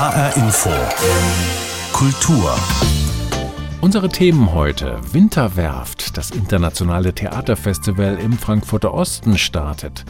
HR 0.00 0.34
Info. 0.34 0.70
Kultur. 1.92 2.54
Unsere 3.82 4.08
Themen 4.08 4.54
heute. 4.54 4.98
Winterwerft, 5.12 6.16
das 6.16 6.30
internationale 6.30 7.12
Theaterfestival 7.12 8.16
im 8.16 8.32
Frankfurter 8.32 8.94
Osten 8.94 9.36
startet. 9.36 10.06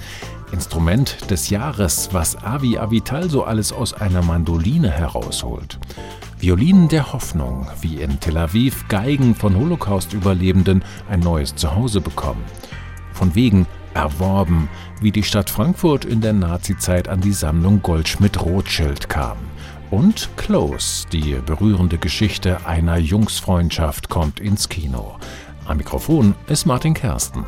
Instrument 0.53 1.29
des 1.29 1.51
Jahres, 1.51 2.11
was 2.13 2.41
Avi 2.41 2.79
Avital 2.79 3.29
so 3.29 3.43
alles 3.43 3.73
aus 3.73 3.93
einer 3.93 4.23
Mandoline 4.23 4.93
herausholt. 4.93 5.81
Violinen 6.39 6.87
der 6.87 7.13
Hoffnung, 7.13 7.67
wie 7.81 8.01
in 8.01 8.21
Tel 8.21 8.37
Aviv 8.37 8.87
Geigen 8.87 9.35
von 9.35 9.57
Holocaust-Überlebenden 9.57 10.85
ein 11.09 11.19
neues 11.19 11.57
Zuhause 11.57 12.01
bekommen. 12.01 12.45
Von 13.13 13.35
wegen 13.35 13.67
erworben, 13.95 14.69
wie 15.01 15.11
die 15.11 15.25
Stadt 15.25 15.51
Frankfurt 15.51 16.05
in 16.05 16.21
der 16.21 16.33
Nazizeit 16.33 17.09
an 17.09 17.21
die 17.21 17.33
Sammlung 17.33 17.83
Goldschmidt-Rothschild 17.83 19.09
kam. 19.09 19.50
Und 19.91 20.31
Close, 20.37 21.09
die 21.09 21.35
berührende 21.45 21.99
Geschichte 21.99 22.65
einer 22.65 22.97
Jungsfreundschaft, 22.97 24.09
kommt 24.09 24.39
ins 24.39 24.69
Kino. 24.69 25.17
Am 25.67 25.79
Mikrofon 25.79 26.37
ist 26.47 26.65
Martin 26.65 26.95
Kersten. 26.95 27.45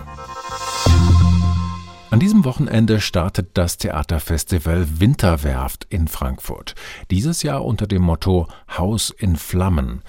An 2.10 2.19
diesem 2.19 2.45
Wochenende 2.45 3.00
startet 3.00 3.50
das 3.55 3.78
Theaterfestival 3.78 4.86
Winterwerft 4.98 5.86
in 5.88 6.09
Frankfurt. 6.09 6.74
Dieses 7.12 7.45
Jahr 7.45 7.64
unter 7.64 7.86
dem 7.86 8.02
Motto 8.02 8.48
Haus 8.77 9.11
in 9.11 9.36
Flammen. 9.36 10.02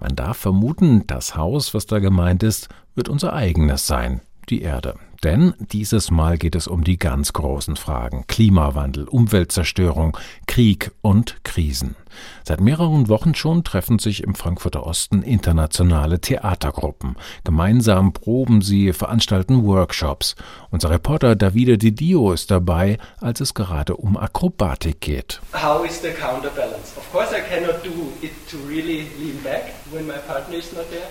Man 0.00 0.16
darf 0.16 0.38
vermuten, 0.38 1.06
das 1.06 1.36
Haus, 1.36 1.72
was 1.72 1.86
da 1.86 2.00
gemeint 2.00 2.42
ist, 2.42 2.68
wird 2.96 3.08
unser 3.08 3.32
eigenes 3.32 3.86
sein, 3.86 4.22
die 4.48 4.60
Erde. 4.62 4.96
Denn 5.24 5.54
dieses 5.58 6.10
Mal 6.10 6.38
geht 6.38 6.54
es 6.54 6.66
um 6.66 6.84
die 6.84 6.98
ganz 6.98 7.32
großen 7.32 7.76
Fragen 7.76 8.24
Klimawandel, 8.26 9.04
Umweltzerstörung, 9.08 10.16
Krieg 10.46 10.90
und 11.02 11.36
Krisen. 11.44 11.96
Seit 12.44 12.60
mehreren 12.60 13.08
Wochen 13.08 13.34
schon 13.34 13.64
treffen 13.64 13.98
sich 13.98 14.22
im 14.22 14.34
Frankfurter 14.34 14.86
Osten 14.86 15.22
internationale 15.22 16.20
Theatergruppen. 16.20 17.16
Gemeinsam 17.44 18.12
proben 18.12 18.62
sie, 18.62 18.92
veranstalten 18.92 19.64
Workshops. 19.64 20.34
Unser 20.70 20.90
Reporter 20.90 21.36
Davide 21.36 21.78
Di 21.78 21.94
Dio 21.94 22.32
ist 22.32 22.50
dabei, 22.50 22.98
als 23.20 23.40
es 23.40 23.54
gerade 23.54 23.96
um 23.96 24.16
Akrobatik 24.16 25.00
geht. 25.00 25.40
How 25.52 25.84
is 25.84 26.00
the 26.00 26.10
counterbalance? 26.10 26.96
Of 26.96 27.10
course 27.12 27.34
I 27.34 27.40
cannot 27.40 27.84
do 27.84 28.12
it 28.22 28.32
to 28.50 28.56
really 28.66 29.08
lean 29.18 29.42
back 29.42 29.74
when 29.90 30.06
my 30.06 30.18
partner 30.26 30.56
is 30.56 30.72
not 30.72 30.88
there. 30.90 31.08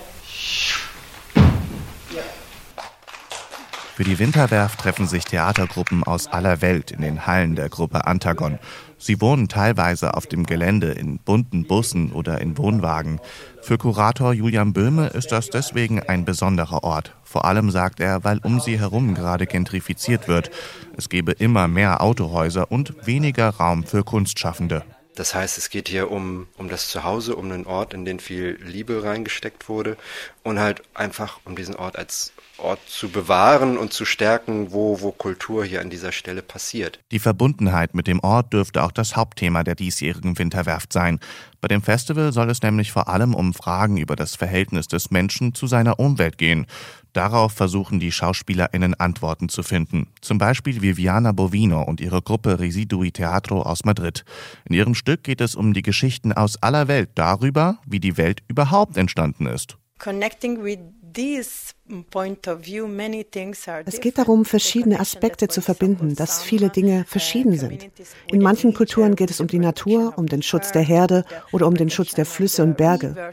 Yeah. 2.12 2.45
Für 3.96 4.04
die 4.04 4.18
Winterwerft 4.18 4.78
treffen 4.78 5.06
sich 5.06 5.24
Theatergruppen 5.24 6.04
aus 6.04 6.26
aller 6.26 6.60
Welt 6.60 6.90
in 6.90 7.00
den 7.00 7.26
Hallen 7.26 7.56
der 7.56 7.70
Gruppe 7.70 8.06
Antagon. 8.06 8.58
Sie 8.98 9.22
wohnen 9.22 9.48
teilweise 9.48 10.12
auf 10.12 10.26
dem 10.26 10.44
Gelände 10.44 10.88
in 10.92 11.18
bunten 11.18 11.66
Bussen 11.66 12.12
oder 12.12 12.42
in 12.42 12.58
Wohnwagen. 12.58 13.20
Für 13.62 13.78
Kurator 13.78 14.34
Julian 14.34 14.74
Böhme 14.74 15.06
ist 15.06 15.32
das 15.32 15.48
deswegen 15.48 15.98
ein 15.98 16.26
besonderer 16.26 16.84
Ort. 16.84 17.16
Vor 17.24 17.46
allem 17.46 17.70
sagt 17.70 18.00
er, 18.00 18.22
weil 18.22 18.36
um 18.40 18.60
sie 18.60 18.78
herum 18.78 19.14
gerade 19.14 19.46
gentrifiziert 19.46 20.28
wird. 20.28 20.50
Es 20.98 21.08
gebe 21.08 21.32
immer 21.32 21.66
mehr 21.66 22.02
Autohäuser 22.02 22.70
und 22.70 23.06
weniger 23.06 23.48
Raum 23.48 23.82
für 23.84 24.04
Kunstschaffende. 24.04 24.84
Das 25.16 25.34
heißt, 25.34 25.56
es 25.56 25.70
geht 25.70 25.88
hier 25.88 26.10
um, 26.10 26.46
um 26.58 26.68
das 26.68 26.88
Zuhause, 26.88 27.36
um 27.36 27.50
einen 27.50 27.64
Ort, 27.64 27.94
in 27.94 28.04
den 28.04 28.20
viel 28.20 28.58
Liebe 28.62 29.02
reingesteckt 29.02 29.66
wurde 29.70 29.96
und 30.46 30.60
halt 30.60 30.82
einfach 30.94 31.40
um 31.44 31.56
diesen 31.56 31.74
Ort 31.74 31.98
als 31.98 32.32
Ort 32.58 32.78
zu 32.88 33.08
bewahren 33.08 33.76
und 33.76 33.92
zu 33.92 34.04
stärken, 34.04 34.72
wo, 34.72 35.00
wo 35.00 35.10
Kultur 35.10 35.64
hier 35.64 35.80
an 35.80 35.90
dieser 35.90 36.12
Stelle 36.12 36.40
passiert. 36.40 37.00
Die 37.10 37.18
Verbundenheit 37.18 37.94
mit 37.94 38.06
dem 38.06 38.20
Ort 38.20 38.52
dürfte 38.52 38.84
auch 38.84 38.92
das 38.92 39.16
Hauptthema 39.16 39.64
der 39.64 39.74
diesjährigen 39.74 40.38
Winterwerft 40.38 40.92
sein. 40.92 41.18
Bei 41.60 41.66
dem 41.66 41.82
Festival 41.82 42.32
soll 42.32 42.48
es 42.48 42.62
nämlich 42.62 42.92
vor 42.92 43.08
allem 43.08 43.34
um 43.34 43.54
Fragen 43.54 43.96
über 43.96 44.14
das 44.14 44.36
Verhältnis 44.36 44.86
des 44.86 45.10
Menschen 45.10 45.52
zu 45.52 45.66
seiner 45.66 45.98
Umwelt 45.98 46.38
gehen. 46.38 46.66
Darauf 47.12 47.52
versuchen 47.52 47.98
die 47.98 48.12
SchauspielerInnen 48.12 48.94
Antworten 48.94 49.48
zu 49.48 49.64
finden. 49.64 50.06
Zum 50.20 50.38
Beispiel 50.38 50.80
Viviana 50.80 51.32
Bovino 51.32 51.82
und 51.82 52.00
ihre 52.00 52.22
Gruppe 52.22 52.60
Residui 52.60 53.10
Teatro 53.10 53.62
aus 53.62 53.84
Madrid. 53.84 54.24
In 54.64 54.76
ihrem 54.76 54.94
Stück 54.94 55.24
geht 55.24 55.40
es 55.40 55.56
um 55.56 55.74
die 55.74 55.82
Geschichten 55.82 56.32
aus 56.32 56.62
aller 56.62 56.86
Welt 56.86 57.10
darüber, 57.16 57.78
wie 57.84 58.00
die 58.00 58.16
Welt 58.16 58.42
überhaupt 58.46 58.96
entstanden 58.96 59.46
ist. 59.46 59.76
Es 63.86 64.00
geht 64.00 64.18
darum, 64.18 64.44
verschiedene 64.44 65.00
Aspekte 65.00 65.48
zu 65.48 65.60
verbinden, 65.62 66.14
dass 66.14 66.42
viele 66.42 66.68
Dinge 66.68 67.04
verschieden 67.06 67.56
sind. 67.56 67.88
In 68.26 68.42
manchen 68.42 68.74
Kulturen 68.74 69.16
geht 69.16 69.30
es 69.30 69.40
um 69.40 69.46
die 69.46 69.58
Natur, 69.58 70.12
um 70.16 70.26
den 70.26 70.42
Schutz 70.42 70.72
der 70.72 70.82
Herde 70.82 71.24
oder 71.52 71.66
um 71.66 71.74
den 71.74 71.88
Schutz 71.88 72.12
der 72.12 72.26
Flüsse 72.26 72.62
und 72.62 72.76
Berge. 72.76 73.30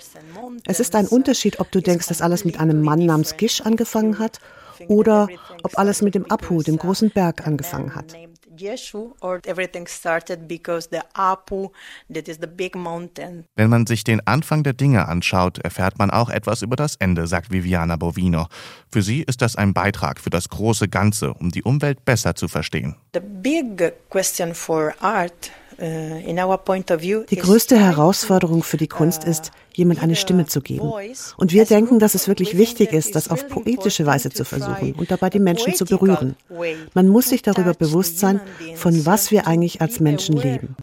Es 0.66 0.79
ist 0.79 0.96
ein 0.96 1.07
Unterschied, 1.07 1.59
ob 1.59 1.69
du 1.72 1.81
denkst, 1.81 2.07
dass 2.07 2.22
alles 2.22 2.46
mit 2.46 2.59
einem 2.59 2.81
Mann 2.81 3.06
namens 3.06 3.35
Gish 3.35 3.62
angefangen 3.62 4.19
hat 4.19 4.40
oder 4.88 5.28
ob 5.63 5.78
alles 5.78 6.01
mit 6.01 6.16
dem 6.16 6.30
Apu, 6.31 6.63
dem 6.63 6.78
großen 6.78 7.09
Berg, 7.12 7.45
angefangen 7.45 7.95
hat. 7.95 8.16
Wenn 13.55 13.69
man 13.69 13.87
sich 13.87 14.03
den 14.03 14.27
Anfang 14.27 14.63
der 14.63 14.73
Dinge 14.73 15.07
anschaut, 15.07 15.57
erfährt 15.59 15.99
man 15.99 16.11
auch 16.11 16.29
etwas 16.29 16.61
über 16.61 16.75
das 16.75 16.95
Ende, 16.95 17.27
sagt 17.27 17.51
Viviana 17.51 17.95
Bovino. 17.95 18.47
Für 18.91 19.01
sie 19.01 19.23
ist 19.23 19.41
das 19.41 19.55
ein 19.55 19.73
Beitrag 19.73 20.19
für 20.19 20.29
das 20.29 20.49
große 20.49 20.87
Ganze, 20.87 21.33
um 21.33 21.51
die 21.51 21.63
Umwelt 21.63 22.05
besser 22.05 22.35
zu 22.35 22.47
verstehen. 22.47 22.95
The 23.13 23.21
big 23.21 23.93
question 24.09 24.53
for 24.53 24.93
art 24.99 25.51
äh, 25.79 26.21
die 27.29 27.35
größte 27.35 27.79
Herausforderung 27.79 28.63
für 28.63 28.77
die 28.77 28.87
Kunst 28.87 29.23
ist, 29.23 29.51
jemand 29.78 30.01
eine 30.01 30.16
Stimme 30.16 30.45
zu 30.45 30.61
geben. 30.61 30.91
Und 31.38 31.51
wir 31.51 31.66
denken, 31.66 32.00
dass 32.00 32.16
es 32.16 32.28
wirklich 32.28 32.57
wichtig 32.57 32.94
ist, 32.94 33.16
das 33.16 33.29
auf 33.29 33.47
poetische 33.47 34.06
Weise 34.06 34.29
zu 34.29 34.45
versuchen 34.45 34.94
und 34.94 35.11
dabei 35.11 35.29
die 35.29 35.39
Menschen 35.39 35.73
zu 35.75 35.85
berühren. 35.85 36.35
Man 36.94 37.07
muss 37.07 37.29
sich 37.29 37.41
darüber 37.41 37.73
bewusst 37.73 38.19
sein, 38.19 38.39
von 38.75 39.06
was 39.06 39.31
wir 39.31 39.47
eigentlich 39.47 39.81
als 39.81 40.00
Menschen 40.00 40.38
leben. 40.38 40.75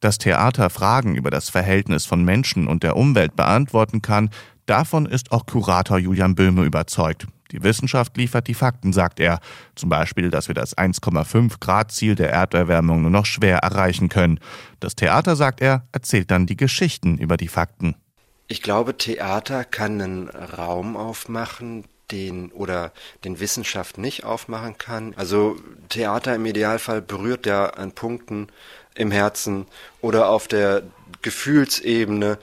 Dass 0.00 0.18
Theater 0.18 0.70
Fragen 0.70 1.14
über 1.14 1.30
das 1.30 1.50
Verhältnis 1.50 2.06
von 2.06 2.24
Menschen 2.24 2.68
und 2.68 2.82
der 2.82 2.96
Umwelt 2.96 3.36
beantworten 3.36 4.00
kann, 4.00 4.30
davon 4.66 5.04
ist 5.04 5.30
auch 5.30 5.44
Kurator 5.46 5.98
Julian 5.98 6.34
Böhme 6.34 6.64
überzeugt. 6.64 7.26
Die 7.52 7.62
Wissenschaft 7.62 8.16
liefert 8.16 8.46
die 8.46 8.54
Fakten, 8.54 8.92
sagt 8.92 9.20
er. 9.20 9.40
Zum 9.74 9.88
Beispiel, 9.88 10.30
dass 10.30 10.48
wir 10.48 10.54
das 10.54 10.76
1,5 10.76 11.60
Grad 11.60 11.92
Ziel 11.92 12.14
der 12.14 12.30
Erderwärmung 12.30 13.02
nur 13.02 13.10
noch 13.10 13.26
schwer 13.26 13.58
erreichen 13.58 14.08
können. 14.08 14.40
Das 14.78 14.94
Theater, 14.94 15.36
sagt 15.36 15.60
er, 15.60 15.86
erzählt 15.92 16.30
dann 16.30 16.46
die 16.46 16.56
Geschichten 16.56 17.18
über 17.18 17.36
die 17.36 17.48
Fakten. 17.48 17.96
Ich 18.48 18.62
glaube, 18.62 18.96
Theater 18.96 19.64
kann 19.64 20.00
einen 20.00 20.28
Raum 20.28 20.96
aufmachen, 20.96 21.84
den 22.10 22.50
oder 22.52 22.92
den 23.24 23.40
Wissenschaft 23.40 23.98
nicht 23.98 24.24
aufmachen 24.24 24.78
kann. 24.78 25.14
Also 25.16 25.56
Theater 25.88 26.34
im 26.34 26.46
Idealfall 26.46 27.02
berührt 27.02 27.46
ja 27.46 27.66
an 27.66 27.92
Punkten 27.92 28.48
im 28.94 29.10
Herzen 29.10 29.66
oder 30.00 30.28
auf 30.28 30.48
der 30.48 30.82
Gefühlsebene 31.22 32.38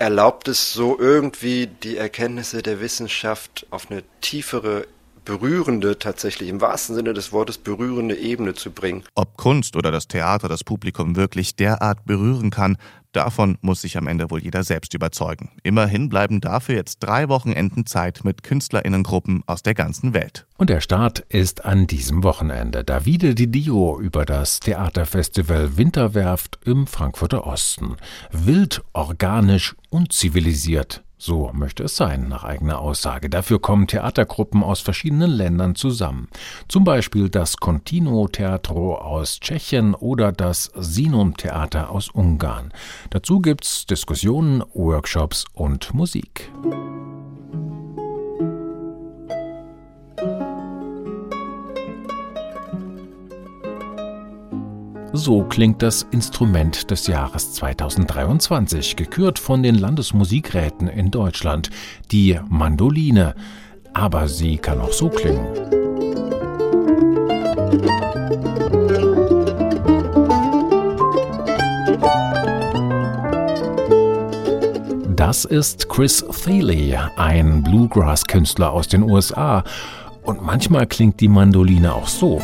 erlaubt 0.00 0.48
es 0.48 0.72
so 0.72 0.98
irgendwie 0.98 1.66
die 1.66 1.98
Erkenntnisse 1.98 2.62
der 2.62 2.80
Wissenschaft 2.80 3.66
auf 3.70 3.90
eine 3.90 4.02
tiefere 4.22 4.86
berührende, 5.26 5.98
tatsächlich 5.98 6.48
im 6.48 6.62
wahrsten 6.62 6.96
Sinne 6.96 7.12
des 7.12 7.32
Wortes 7.32 7.58
berührende 7.58 8.16
Ebene 8.16 8.54
zu 8.54 8.70
bringen. 8.70 9.04
Ob 9.14 9.36
Kunst 9.36 9.76
oder 9.76 9.92
das 9.92 10.08
Theater 10.08 10.48
das 10.48 10.64
Publikum 10.64 11.16
wirklich 11.16 11.54
derart 11.54 12.06
berühren 12.06 12.50
kann, 12.50 12.78
davon 13.12 13.58
muss 13.60 13.82
sich 13.82 13.96
am 13.96 14.06
Ende 14.06 14.30
wohl 14.30 14.42
jeder 14.42 14.64
selbst 14.64 14.94
überzeugen. 14.94 15.50
Immerhin 15.62 16.08
bleiben 16.08 16.40
dafür 16.40 16.76
jetzt 16.76 16.98
drei 17.00 17.28
Wochenenden 17.28 17.86
Zeit 17.86 18.20
mit 18.24 18.42
Künstlerinnengruppen 18.42 19.42
aus 19.46 19.62
der 19.62 19.74
ganzen 19.74 20.14
Welt. 20.14 20.46
Und 20.56 20.70
der 20.70 20.80
Start 20.80 21.20
ist 21.28 21.64
an 21.64 21.86
diesem 21.86 22.22
Wochenende. 22.22 22.84
Davide 22.84 23.34
Di 23.34 23.46
Dio 23.46 24.00
über 24.00 24.24
das 24.24 24.60
Theaterfestival 24.60 25.76
Winterwerft 25.76 26.58
im 26.64 26.86
Frankfurter 26.86 27.46
Osten. 27.46 27.96
Wild, 28.30 28.82
organisch, 28.92 29.74
unzivilisiert. 29.90 31.02
So 31.22 31.50
möchte 31.52 31.82
es 31.84 31.96
sein, 31.96 32.30
nach 32.30 32.44
eigener 32.44 32.78
Aussage. 32.78 33.28
Dafür 33.28 33.60
kommen 33.60 33.86
Theatergruppen 33.86 34.62
aus 34.62 34.80
verschiedenen 34.80 35.30
Ländern 35.30 35.74
zusammen. 35.74 36.28
Zum 36.66 36.84
Beispiel 36.84 37.28
das 37.28 37.58
Continuo 37.58 38.26
Teatro 38.26 38.94
aus 38.94 39.38
Tschechien 39.38 39.94
oder 39.94 40.32
das 40.32 40.72
Sinum 40.74 41.36
Theater 41.36 41.90
aus 41.90 42.08
Ungarn. 42.08 42.72
Dazu 43.10 43.40
gibt's 43.40 43.84
Diskussionen, 43.84 44.64
Workshops 44.72 45.44
und 45.52 45.92
Musik. 45.92 46.50
So 55.12 55.42
klingt 55.42 55.82
das 55.82 56.06
Instrument 56.12 56.90
des 56.90 57.08
Jahres 57.08 57.52
2023, 57.54 58.94
gekürt 58.94 59.40
von 59.40 59.62
den 59.62 59.74
Landesmusikräten 59.74 60.86
in 60.86 61.10
Deutschland, 61.10 61.70
die 62.12 62.38
Mandoline. 62.48 63.34
Aber 63.92 64.28
sie 64.28 64.56
kann 64.56 64.80
auch 64.80 64.92
so 64.92 65.08
klingen. 65.08 65.48
Das 75.16 75.44
ist 75.44 75.88
Chris 75.88 76.24
Thiele, 76.44 77.10
ein 77.16 77.64
Bluegrass-Künstler 77.64 78.70
aus 78.70 78.86
den 78.86 79.02
USA. 79.02 79.64
Und 80.22 80.42
manchmal 80.42 80.86
klingt 80.86 81.20
die 81.20 81.28
Mandoline 81.28 81.94
auch 81.94 82.06
so. 82.06 82.40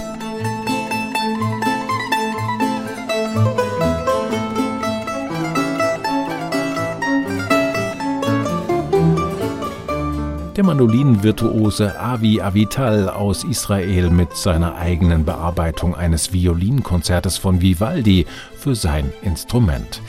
Mandolinenvirtuose 10.66 11.98
Avi 12.00 12.40
Avital 12.40 13.08
aus 13.08 13.44
Israel 13.44 14.10
mit 14.10 14.36
seiner 14.36 14.74
eigenen 14.74 15.24
Bearbeitung 15.24 15.94
eines 15.94 16.32
Violinkonzertes 16.32 17.38
von 17.38 17.60
Vivaldi 17.60 18.26
für 18.56 18.74
sein 18.74 19.12
Instrument. 19.22 20.02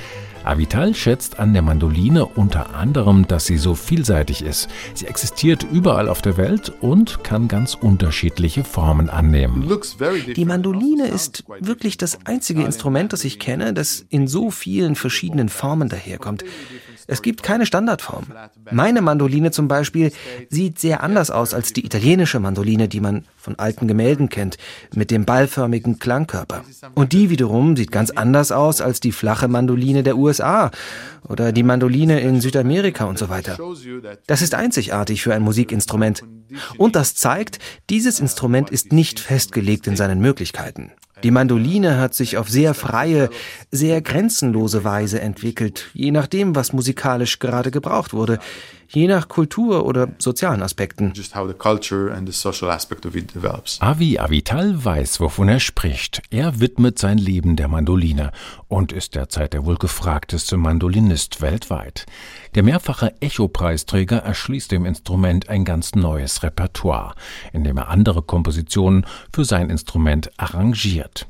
Avital 0.44 0.96
schätzt 0.96 1.40
an 1.40 1.54
der 1.54 1.62
Mandoline 1.62 2.26
unter 2.26 2.74
anderem, 2.74 3.28
dass 3.28 3.46
sie 3.46 3.58
so 3.58 3.76
vielseitig 3.76 4.42
ist. 4.42 4.68
Sie 4.94 5.06
existiert 5.06 5.64
überall 5.72 6.10
auf 6.10 6.22
der 6.22 6.38
Welt 6.38 6.74
und 6.82 7.24
kann 7.24 7.48
ganz 7.48 7.76
unterschiedliche 7.76 8.64
Formen 8.64 9.10
annehmen. 9.10 9.70
Die 10.36 10.46
Mandoline 10.46 11.08
ist 11.08 11.44
wirklich 11.60 11.98
das 11.98 12.20
einzige 12.26 12.64
Instrument, 12.64 13.14
das 13.14 13.26
ich 13.26 13.40
kenne, 13.40 13.74
das 13.74 14.06
in 14.10 14.28
so 14.28 14.50
vielen 14.50 14.96
verschiedenen 14.96 15.50
Formen 15.50 15.90
daherkommt. 15.90 16.44
Es 17.08 17.22
gibt 17.22 17.42
keine 17.42 17.66
Standardform. 17.66 18.26
Meine 18.70 19.02
Mandoline 19.02 19.52
zum 19.52 19.70
Beispiel 19.70 20.12
sieht 20.50 20.78
sehr 20.78 21.02
anders 21.02 21.32
aus 21.32 21.54
als 21.54 21.72
die 21.72 21.86
italienische 21.86 22.40
Mandoline, 22.40 22.90
die 22.90 23.00
man 23.00 23.24
von 23.38 23.58
alten 23.58 23.88
Gemälden 23.88 24.28
kennt, 24.28 24.58
mit 24.94 25.10
dem 25.10 25.24
ballförmigen 25.24 26.00
Klangkörper. 26.00 26.64
Und 26.96 27.14
die 27.14 27.30
wiederum 27.30 27.78
sieht 27.78 27.92
ganz 27.92 28.12
anders 28.12 28.52
aus 28.52 28.82
als 28.82 29.00
die 29.00 29.14
flache 29.14 29.48
Mandoline 29.48 30.04
der 30.04 30.18
USA 30.18 30.70
oder 31.28 31.54
die 31.54 31.64
Mandoline 31.64 32.20
in 32.20 32.42
Südamerika 32.42 33.06
und 33.06 33.18
so 33.18 33.30
weiter. 33.30 33.58
Das 34.28 34.42
ist 34.42 34.54
einzigartig 34.54 35.22
für 35.22 35.34
ein 35.34 35.42
Musikinstrument. 35.42 36.24
Und 36.78 36.96
das 36.96 37.16
zeigt, 37.16 37.60
dieses 37.90 38.20
Instrument 38.20 38.70
ist 38.70 38.92
nicht 38.92 39.20
festgelegt 39.20 39.88
in 39.88 39.96
seinen 39.96 40.20
Möglichkeiten. 40.20 40.92
Die 41.24 41.32
Mandoline 41.32 41.98
hat 41.98 42.14
sich 42.14 42.38
auf 42.38 42.50
sehr 42.50 42.74
freie, 42.74 43.30
sehr 43.72 44.02
grenzenlose 44.02 44.84
Weise 44.84 45.20
entwickelt, 45.20 45.90
je 45.94 46.12
nachdem, 46.12 46.56
was 46.56 46.74
musikalisch 46.74 47.40
gerade 47.40 47.72
gebraucht 47.72 48.14
wurde, 48.14 48.40
je 48.90 49.08
nach 49.08 49.28
Kultur 49.28 49.86
oder 49.86 50.10
sozialen 50.18 50.62
Aspekten. 50.62 51.14
Avi 53.80 54.20
Avital 54.20 54.86
weiß, 54.86 55.20
wovon 55.20 55.50
er 55.50 55.60
spricht. 55.60 56.22
Er 56.30 56.60
widmet 56.60 57.00
sein 57.00 57.18
Leben 57.18 57.56
der 57.56 57.68
Mandoline 57.68 58.32
und 58.68 58.92
ist 58.92 59.16
derzeit 59.16 59.54
der 59.54 59.66
wohl 59.66 59.78
gefragteste 59.78 60.58
Mandolinist 60.58 61.42
weltweit. 61.42 62.06
Der 62.56 62.64
mehrfache 62.64 63.14
Echo-Preisträger 63.20 64.18
erschließt 64.18 64.72
dem 64.72 64.86
Instrument 64.86 65.50
ein 65.50 65.66
ganz 65.66 65.96
neues 65.96 66.44
Repertoire, 66.44 67.14
indem 67.54 67.78
er 67.78 67.90
andere 67.90 68.22
Kompositionen 68.22 69.06
für 69.34 69.46
sein 69.46 69.70
Instrument 69.70 70.32
arrangiert. 70.38 71.28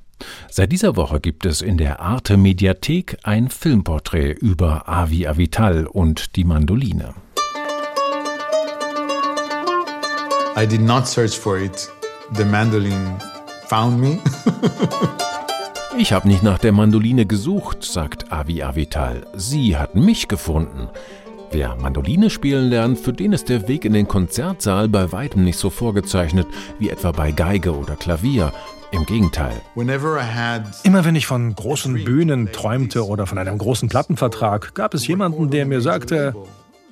Seit 0.49 0.71
dieser 0.71 0.95
Woche 0.95 1.19
gibt 1.19 1.45
es 1.45 1.61
in 1.61 1.77
der 1.77 1.99
Arte 2.01 2.37
Mediathek 2.37 3.17
ein 3.23 3.49
Filmporträt 3.49 4.31
über 4.31 4.89
Avi 4.89 5.27
Avital 5.27 5.85
und 5.85 6.35
die 6.35 6.43
Mandoline. 6.43 7.13
I 10.59 10.65
did 10.65 10.81
not 10.81 11.07
search 11.07 11.37
for 11.37 11.59
it. 11.59 11.87
The 12.33 12.43
mandolin 12.43 13.13
found 13.67 14.01
me. 14.01 14.17
ich 15.99 16.11
habe 16.11 16.27
nicht 16.27 16.41
nach 16.41 16.57
der 16.57 16.71
Mandoline 16.71 17.27
gesucht, 17.27 17.83
sagt 17.83 18.31
Avi 18.31 18.63
Avital. 18.63 19.27
Sie 19.35 19.77
hat 19.77 19.93
mich 19.93 20.27
gefunden. 20.27 20.89
Wer 21.51 21.75
Mandoline 21.75 22.31
spielen 22.31 22.69
lernt, 22.69 22.97
für 22.97 23.13
den 23.13 23.33
ist 23.33 23.49
der 23.49 23.67
Weg 23.67 23.85
in 23.85 23.93
den 23.93 24.07
Konzertsaal 24.07 24.89
bei 24.89 25.11
weitem 25.11 25.43
nicht 25.43 25.59
so 25.59 25.69
vorgezeichnet 25.69 26.47
wie 26.79 26.89
etwa 26.89 27.11
bei 27.11 27.31
Geige 27.31 27.77
oder 27.77 27.95
Klavier. 27.95 28.51
Im 28.89 29.05
Gegenteil. 29.05 29.61
Immer 29.75 31.05
wenn 31.05 31.15
ich 31.15 31.27
von 31.27 31.53
großen 31.53 32.03
Bühnen 32.03 32.51
träumte 32.51 33.05
oder 33.05 33.27
von 33.27 33.37
einem 33.37 33.59
großen 33.59 33.89
Plattenvertrag, 33.89 34.73
gab 34.73 34.95
es 34.95 35.05
jemanden, 35.05 35.51
der 35.51 35.67
mir 35.67 35.81
sagte, 35.81 36.33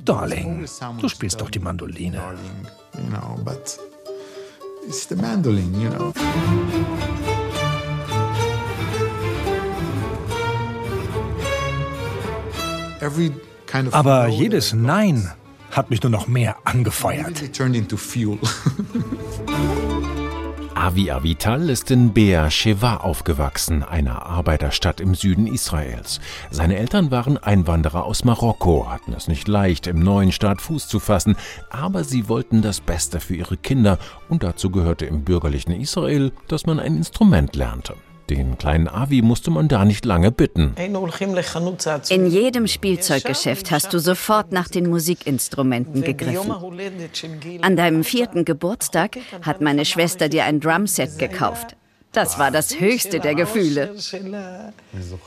Darling, 0.06 0.66
du 1.00 1.10
spielst 1.10 1.42
doch 1.42 1.50
die 1.50 1.60
Mandoline. 1.60 2.22
Aber 13.92 14.28
jedes 14.28 14.74
Nein 14.74 15.32
hat 15.72 15.90
mich 15.90 16.04
nur 16.04 16.12
noch 16.12 16.28
mehr 16.28 16.58
angefeuert. 16.64 17.42
Avi 20.76 21.10
Avital 21.10 21.70
ist 21.70 21.90
in 21.90 22.12
Beer 22.12 22.52
Sheva 22.52 22.98
aufgewachsen, 22.98 23.82
einer 23.82 24.26
Arbeiterstadt 24.26 25.00
im 25.00 25.16
Süden 25.16 25.48
Israels. 25.48 26.20
Seine 26.52 26.76
Eltern 26.76 27.12
waren 27.12 27.38
Einwanderer 27.38 28.04
aus 28.04 28.26
Marokko, 28.26 28.92
hatten 28.92 29.14
es 29.14 29.30
nicht 29.30 29.48
leicht, 29.48 29.88
im 29.88 30.00
neuen 30.00 30.34
Staat 30.34 30.62
Fuß 30.62 30.90
zu 30.90 31.00
fassen, 31.00 31.38
aber 31.70 32.04
sie 32.04 32.28
wollten 32.28 32.62
das 32.62 32.82
Beste 32.82 33.22
für 33.22 33.36
ihre 33.36 33.56
Kinder 33.56 33.98
und 34.28 34.44
dazu 34.44 34.70
gehörte 34.70 35.06
im 35.06 35.24
bürgerlichen 35.24 35.72
Israel, 35.72 36.34
dass 36.50 36.66
man 36.66 36.82
ein 36.82 36.98
Instrument 36.98 37.56
lernte. 37.56 37.96
Den 38.30 38.58
kleinen 38.58 38.88
Avi 38.88 39.22
musste 39.22 39.52
man 39.52 39.68
da 39.68 39.86
nicht 39.86 40.06
lange 40.06 40.32
bitten. 40.32 40.74
In 42.10 42.28
jedem 42.28 42.68
Spielzeuggeschäft 42.68 43.72
hast 43.72 43.94
du 43.94 44.00
sofort 44.00 44.52
nach 44.52 44.68
den 44.68 44.90
Musikinstrumenten 44.90 46.02
gegriffen. 46.02 46.54
An 47.62 47.76
deinem 47.76 48.04
vierten 48.04 48.46
Geburtstag 48.46 49.18
hat 49.42 49.62
meine 49.62 49.86
Schwester 49.86 50.30
dir 50.30 50.46
ein 50.46 50.60
Drumset 50.60 51.20
gekauft. 51.20 51.76
Das 52.16 52.40
war 52.40 52.50
das 52.50 52.80
höchste 52.80 53.20
der 53.20 53.36
Gefühle. 53.36 53.94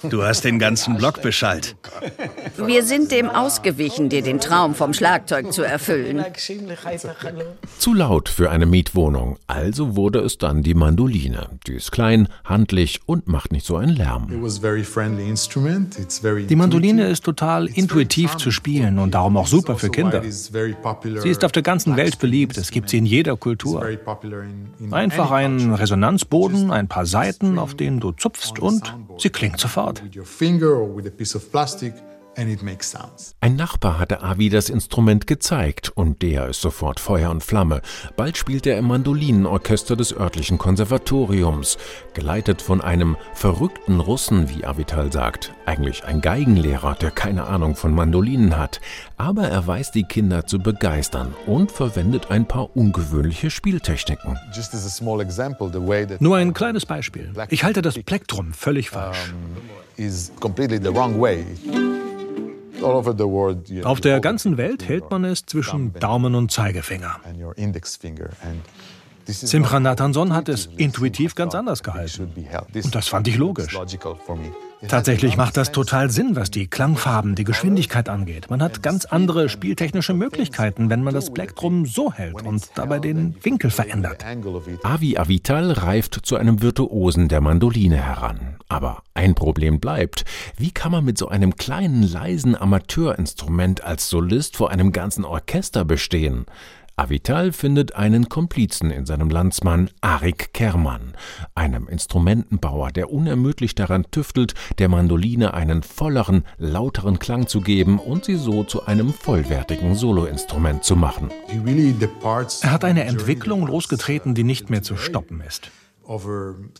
Du 0.08 0.22
hast 0.22 0.44
den 0.44 0.58
ganzen 0.58 0.96
Block 0.96 1.20
beschallt. 1.20 1.76
Wir 2.56 2.82
sind 2.82 3.12
dem 3.12 3.28
ausgewichen, 3.28 4.08
dir 4.08 4.22
den 4.22 4.40
Traum 4.40 4.74
vom 4.74 4.94
Schlagzeug 4.94 5.52
zu 5.52 5.62
erfüllen. 5.62 6.24
Zu 7.78 7.94
laut 7.94 8.30
für 8.30 8.50
eine 8.50 8.64
Mietwohnung, 8.64 9.36
also 9.46 9.96
wurde 9.96 10.20
es 10.20 10.38
dann 10.38 10.62
die 10.62 10.72
Mandoline. 10.72 11.50
Die 11.66 11.74
ist 11.74 11.92
klein, 11.92 12.28
handlich 12.44 13.00
und 13.04 13.28
macht 13.28 13.52
nicht 13.52 13.66
so 13.66 13.76
einen 13.76 13.94
Lärm. 13.94 14.28
Die 16.48 16.56
Mandoline 16.56 17.08
ist 17.08 17.24
total 17.24 17.66
intuitiv 17.66 18.36
zu 18.36 18.50
spielen 18.50 18.98
und 18.98 19.12
darum 19.12 19.36
auch 19.36 19.46
super 19.46 19.76
für 19.76 19.90
Kinder. 19.90 20.22
Sie 20.24 21.28
ist 21.28 21.44
auf 21.44 21.52
der 21.52 21.62
ganzen 21.62 21.96
Welt 21.96 22.18
beliebt, 22.18 22.56
es 22.56 22.70
gibt 22.70 22.88
sie 22.88 22.96
in 22.96 23.06
jeder 23.06 23.36
Kultur. 23.36 23.86
Einfach 24.90 25.30
ein 25.32 25.74
Resonanzboden, 25.74 26.77
ein 26.78 26.88
paar 26.88 27.06
Saiten, 27.06 27.58
auf 27.58 27.74
denen 27.74 28.00
du 28.00 28.12
zupfst 28.12 28.58
und 28.58 28.94
sie 29.18 29.30
klingt 29.30 29.58
sofort. 29.60 30.02
Ein 33.40 33.56
Nachbar 33.56 33.98
hatte 33.98 34.22
Avi 34.22 34.48
das 34.48 34.70
Instrument 34.70 35.26
gezeigt 35.26 35.90
und 35.96 36.22
der 36.22 36.48
ist 36.48 36.60
sofort 36.60 37.00
Feuer 37.00 37.30
und 37.30 37.42
Flamme. 37.42 37.82
Bald 38.16 38.36
spielt 38.36 38.64
er 38.64 38.78
im 38.78 38.86
Mandolinenorchester 38.86 39.96
des 39.96 40.16
örtlichen 40.16 40.56
Konservatoriums, 40.56 41.78
geleitet 42.14 42.62
von 42.62 42.80
einem 42.80 43.16
verrückten 43.34 43.98
Russen, 43.98 44.48
wie 44.50 44.64
Avital 44.64 45.10
sagt. 45.10 45.52
Eigentlich 45.66 46.04
ein 46.04 46.20
Geigenlehrer, 46.20 46.94
der 46.94 47.10
keine 47.10 47.48
Ahnung 47.48 47.74
von 47.74 47.92
Mandolinen 47.92 48.56
hat. 48.56 48.80
Aber 49.16 49.48
er 49.48 49.66
weiß 49.66 49.90
die 49.90 50.04
Kinder 50.04 50.46
zu 50.46 50.60
begeistern 50.60 51.34
und 51.46 51.72
verwendet 51.72 52.30
ein 52.30 52.46
paar 52.46 52.76
ungewöhnliche 52.76 53.50
Spieltechniken. 53.50 54.38
Nur 56.20 56.36
ein 56.36 56.54
kleines 56.54 56.86
Beispiel. 56.86 57.32
Ich 57.48 57.64
halte 57.64 57.82
das 57.82 57.98
Plektrum 57.98 58.52
völlig 58.52 58.90
falsch. 58.90 59.34
Auf 62.82 64.00
der 64.00 64.20
ganzen 64.20 64.56
Welt 64.56 64.88
hält 64.88 65.10
man 65.10 65.24
es 65.24 65.46
zwischen 65.46 65.92
Daumen 65.94 66.34
und 66.34 66.50
Zeigefinger. 66.50 67.20
Simcha 69.26 69.80
Nathanson 69.80 70.32
hat 70.32 70.48
es 70.48 70.66
intuitiv 70.76 71.34
ganz 71.34 71.54
anders 71.54 71.82
gehalten. 71.82 72.32
Und 72.74 72.94
das 72.94 73.08
fand 73.08 73.28
ich 73.28 73.36
logisch. 73.36 73.78
Tatsächlich 74.86 75.36
macht 75.36 75.56
das 75.56 75.72
total 75.72 76.10
Sinn, 76.10 76.36
was 76.36 76.50
die 76.50 76.68
Klangfarben, 76.68 77.34
die 77.34 77.44
Geschwindigkeit 77.44 78.08
angeht. 78.08 78.48
Man 78.48 78.62
hat 78.62 78.82
ganz 78.82 79.04
andere 79.04 79.48
spieltechnische 79.48 80.14
Möglichkeiten, 80.14 80.88
wenn 80.88 81.02
man 81.02 81.14
das 81.14 81.32
Plektrum 81.32 81.84
so 81.84 82.12
hält 82.12 82.42
und 82.42 82.70
dabei 82.76 83.00
den 83.00 83.34
Winkel 83.42 83.70
verändert. 83.70 84.24
Avi 84.84 85.18
Avital 85.18 85.72
reift 85.72 86.20
zu 86.22 86.36
einem 86.36 86.62
Virtuosen 86.62 87.28
der 87.28 87.40
Mandoline 87.40 87.96
heran. 87.96 88.56
Aber 88.68 89.02
ein 89.14 89.34
Problem 89.34 89.80
bleibt. 89.80 90.24
Wie 90.56 90.70
kann 90.70 90.92
man 90.92 91.04
mit 91.04 91.18
so 91.18 91.28
einem 91.28 91.56
kleinen, 91.56 92.02
leisen 92.02 92.54
Amateurinstrument 92.54 93.82
als 93.82 94.08
Solist 94.08 94.56
vor 94.56 94.70
einem 94.70 94.92
ganzen 94.92 95.24
Orchester 95.24 95.84
bestehen? 95.84 96.46
Avital 96.98 97.52
findet 97.52 97.94
einen 97.94 98.28
Komplizen 98.28 98.90
in 98.90 99.06
seinem 99.06 99.30
Landsmann 99.30 99.88
Arik 100.00 100.52
Kerman, 100.52 101.14
einem 101.54 101.86
Instrumentenbauer, 101.86 102.90
der 102.90 103.12
unermüdlich 103.12 103.76
daran 103.76 104.10
tüftelt, 104.10 104.54
der 104.78 104.88
Mandoline 104.88 105.54
einen 105.54 105.84
volleren, 105.84 106.44
lauteren 106.56 107.20
Klang 107.20 107.46
zu 107.46 107.60
geben 107.60 108.00
und 108.00 108.24
sie 108.24 108.34
so 108.34 108.64
zu 108.64 108.86
einem 108.86 109.12
vollwertigen 109.12 109.94
Soloinstrument 109.94 110.82
zu 110.82 110.96
machen. 110.96 111.30
Er 112.62 112.72
hat 112.72 112.84
eine 112.84 113.04
Entwicklung 113.04 113.66
losgetreten, 113.68 114.34
die 114.34 114.44
nicht 114.44 114.68
mehr 114.68 114.82
zu 114.82 114.96
stoppen 114.96 115.40
ist. 115.40 115.70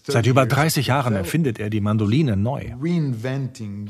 Seit 0.06 0.26
über 0.26 0.46
30 0.46 0.86
Jahren 0.86 1.14
erfindet 1.14 1.58
er 1.58 1.68
die 1.68 1.82
Mandoline 1.82 2.36
neu. 2.36 2.72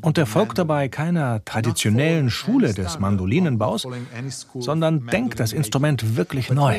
Und 0.03 0.19
er 0.19 0.27
folgt 0.27 0.59
dabei 0.59 0.89
keiner 0.89 1.45
traditionellen 1.45 2.29
Schule 2.31 2.75
des 2.75 2.99
Mandolinenbaus, 2.99 3.87
sondern 4.59 5.07
denkt 5.07 5.39
das 5.39 5.53
Instrument 5.53 6.17
wirklich 6.17 6.51
neu. 6.51 6.77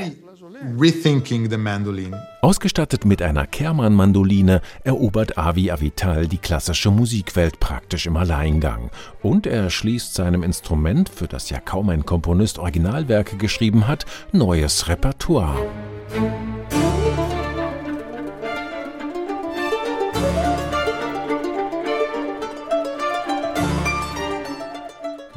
Ausgestattet 2.42 3.06
mit 3.06 3.22
einer 3.22 3.48
Kermann-Mandoline 3.48 4.62
erobert 4.84 5.38
Avi 5.38 5.72
Avital 5.72 6.28
die 6.28 6.38
klassische 6.38 6.92
Musikwelt 6.92 7.62
praktisch 7.62 8.08
im 8.08 8.18
Alleingang. 8.18 8.90
Und 9.22 9.48
er 9.48 9.70
schließt 9.70 10.14
seinem 10.14 10.44
Instrument, 10.44 11.08
für 11.08 11.28
das 11.28 11.50
ja 11.50 11.62
kaum 11.62 11.90
ein 11.90 12.06
Komponist 12.06 12.60
Originalwerke 12.60 13.38
geschrieben 13.38 13.88
hat, 13.88 14.06
neues 14.34 14.90
Repertoire. 14.90 15.58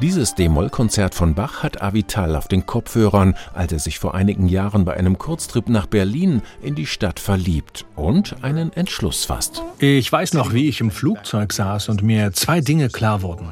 Dieses 0.03 0.35
D-Moll-Konzert 0.35 1.15
von 1.15 1.33
Bach 1.33 1.63
hat 1.63 1.81
Avital 1.81 2.35
auf 2.35 2.49
den 2.49 2.65
Kopfhörern, 2.65 3.35
als 3.53 3.71
er 3.71 3.79
sich 3.79 3.99
vor 3.99 4.13
einigen 4.13 4.49
Jahren 4.49 4.83
bei 4.83 4.95
einem 4.95 5.17
Kurztrip 5.17 5.69
nach 5.69 5.85
Berlin 5.85 6.41
in 6.61 6.75
die 6.75 6.87
Stadt 6.87 7.21
verliebt 7.21 7.85
und 7.95 8.35
einen 8.43 8.73
Entschluss 8.73 9.23
fasst. 9.23 9.63
Ich 9.79 10.11
weiß 10.11 10.33
noch, 10.33 10.51
wie 10.51 10.67
ich 10.67 10.81
im 10.81 10.91
Flugzeug 10.91 11.53
saß 11.53 11.87
und 11.87 12.03
mir 12.03 12.33
zwei 12.33 12.59
Dinge 12.59 12.89
klar 12.89 13.21
wurden. 13.21 13.47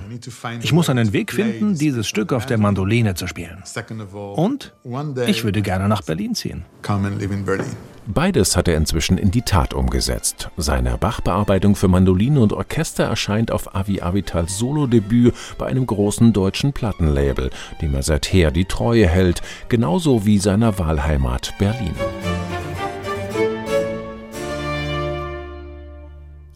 Ich 0.62 0.74
muss 0.74 0.90
einen 0.90 1.14
Weg 1.14 1.32
finden, 1.32 1.76
dieses 1.78 2.06
Stück 2.06 2.34
auf 2.34 2.46
der 2.46 2.58
Mandoline 2.58 3.16
zu 3.16 3.28
spielen. 3.28 3.64
Und 4.36 4.74
ich 5.26 5.46
würde 5.46 5.62
gerne 5.62 5.88
nach 5.88 6.02
Berlin 6.02 6.36
ziehen. 6.36 6.66
Beides 8.08 8.58
hat 8.58 8.68
er 8.68 8.78
inzwischen 8.78 9.18
in 9.18 9.30
die 9.30 9.44
Tat 9.44 9.74
umgesetzt. 9.74 10.50
Seine 10.58 10.98
Bach-Bearbeitung 10.98 11.76
für 11.76 11.88
Mandoline 11.88 12.42
und 12.42 12.52
Orchester 12.52 13.04
erscheint 13.04 13.52
auf 13.52 13.76
Avi 13.76 14.02
Avitals 14.02 14.58
Solodebüt 14.58 15.34
bei 15.58 15.68
einem 15.68 15.86
großen 15.86 16.34
deutschen 16.34 16.74
Plattenlabel, 16.74 17.52
dem 17.82 17.94
er 17.94 18.02
seither 18.02 18.50
die 18.52 18.66
Treue 18.66 19.08
hält, 19.08 19.42
genauso 19.70 20.26
wie 20.26 20.40
seiner 20.40 20.80
Wahlheimat 20.80 21.54
Berlin. 21.60 21.96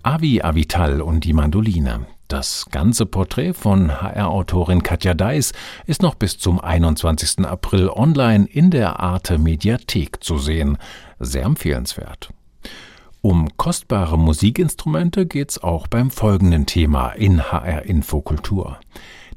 Avi 0.02 0.42
Avital 0.42 1.02
und 1.02 1.24
die 1.26 1.34
Mandoline. 1.34 2.08
Das 2.28 2.66
ganze 2.72 3.06
Porträt 3.06 3.54
von 3.54 4.02
HR-Autorin 4.02 4.82
Katja 4.82 5.14
Deis 5.14 5.54
ist 5.86 6.02
noch 6.02 6.16
bis 6.16 6.40
zum 6.40 6.60
21. 6.60 7.46
April 7.46 7.88
online 7.88 8.48
in 8.48 8.72
der 8.72 9.00
Arte 9.00 9.38
Mediathek 9.38 10.24
zu 10.24 10.40
sehen. 10.40 10.80
Sehr 11.20 11.44
empfehlenswert. 11.44 12.30
Um 13.22 13.50
kostbare 13.58 14.20
Musikinstrumente 14.20 15.26
geht's 15.26 15.58
auch 15.62 15.88
beim 15.88 16.12
folgenden 16.12 16.66
Thema 16.68 17.10
in 17.10 17.52
HR 17.52 17.84
Infokultur. 17.84 18.80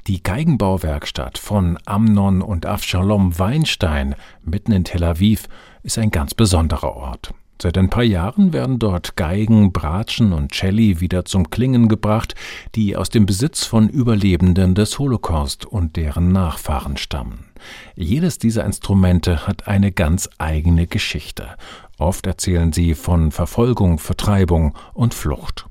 Die 0.07 0.21
Geigenbauwerkstatt 0.23 1.37
von 1.37 1.77
Amnon 1.85 2.41
und 2.41 2.65
Avshalom 2.65 3.37
Weinstein 3.37 4.15
mitten 4.43 4.71
in 4.71 4.83
Tel 4.83 5.03
Aviv 5.03 5.47
ist 5.83 5.97
ein 5.97 6.11
ganz 6.11 6.33
besonderer 6.33 6.95
Ort. 6.95 7.33
Seit 7.61 7.77
ein 7.77 7.89
paar 7.89 8.03
Jahren 8.03 8.53
werden 8.53 8.79
dort 8.79 9.17
Geigen, 9.17 9.73
Bratschen 9.73 10.31
und 10.31 10.53
Celli 10.53 11.01
wieder 11.01 11.25
zum 11.25 11.49
Klingen 11.49 11.89
gebracht, 11.89 12.35
die 12.75 12.95
aus 12.95 13.09
dem 13.09 13.25
Besitz 13.25 13.65
von 13.65 13.89
Überlebenden 13.89 14.75
des 14.75 14.97
Holocaust 14.97 15.65
und 15.65 15.97
deren 15.97 16.31
Nachfahren 16.31 16.95
stammen. 16.95 17.48
Jedes 17.95 18.37
dieser 18.37 18.65
Instrumente 18.65 19.47
hat 19.47 19.67
eine 19.67 19.91
ganz 19.91 20.29
eigene 20.37 20.87
Geschichte. 20.87 21.49
Oft 21.97 22.27
erzählen 22.27 22.71
sie 22.71 22.93
von 22.93 23.31
Verfolgung, 23.31 23.99
Vertreibung 23.99 24.77
und 24.93 25.13
Flucht. 25.13 25.65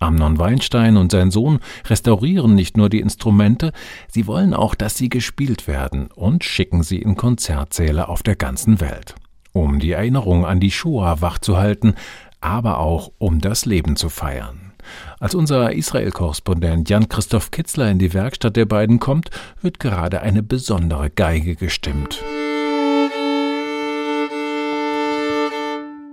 Amnon 0.00 0.38
Weinstein 0.38 0.96
und 0.96 1.12
sein 1.12 1.30
Sohn 1.30 1.60
restaurieren 1.88 2.54
nicht 2.54 2.76
nur 2.76 2.90
die 2.90 3.00
Instrumente, 3.00 3.72
sie 4.08 4.26
wollen 4.26 4.52
auch, 4.52 4.74
dass 4.74 4.96
sie 4.96 5.08
gespielt 5.08 5.66
werden 5.66 6.08
und 6.14 6.44
schicken 6.44 6.82
sie 6.82 6.98
in 6.98 7.16
Konzertsäle 7.16 8.08
auf 8.08 8.22
der 8.22 8.36
ganzen 8.36 8.80
Welt 8.80 9.14
um 9.54 9.78
die 9.78 9.92
Erinnerung 9.92 10.44
an 10.44 10.60
die 10.60 10.72
Shoah 10.72 11.20
wachzuhalten, 11.20 11.94
aber 12.40 12.80
auch 12.80 13.12
um 13.18 13.40
das 13.40 13.64
Leben 13.64 13.96
zu 13.96 14.10
feiern. 14.10 14.73
Als 15.20 15.34
unser 15.34 15.72
Israel-Korrespondent 15.72 16.88
Jan-Christoph 16.90 17.50
Kitzler 17.50 17.90
in 17.90 17.98
die 17.98 18.14
Werkstatt 18.14 18.56
der 18.56 18.66
beiden 18.66 18.98
kommt, 18.98 19.30
wird 19.62 19.80
gerade 19.80 20.20
eine 20.22 20.42
besondere 20.42 21.10
Geige 21.10 21.56
gestimmt. 21.56 22.22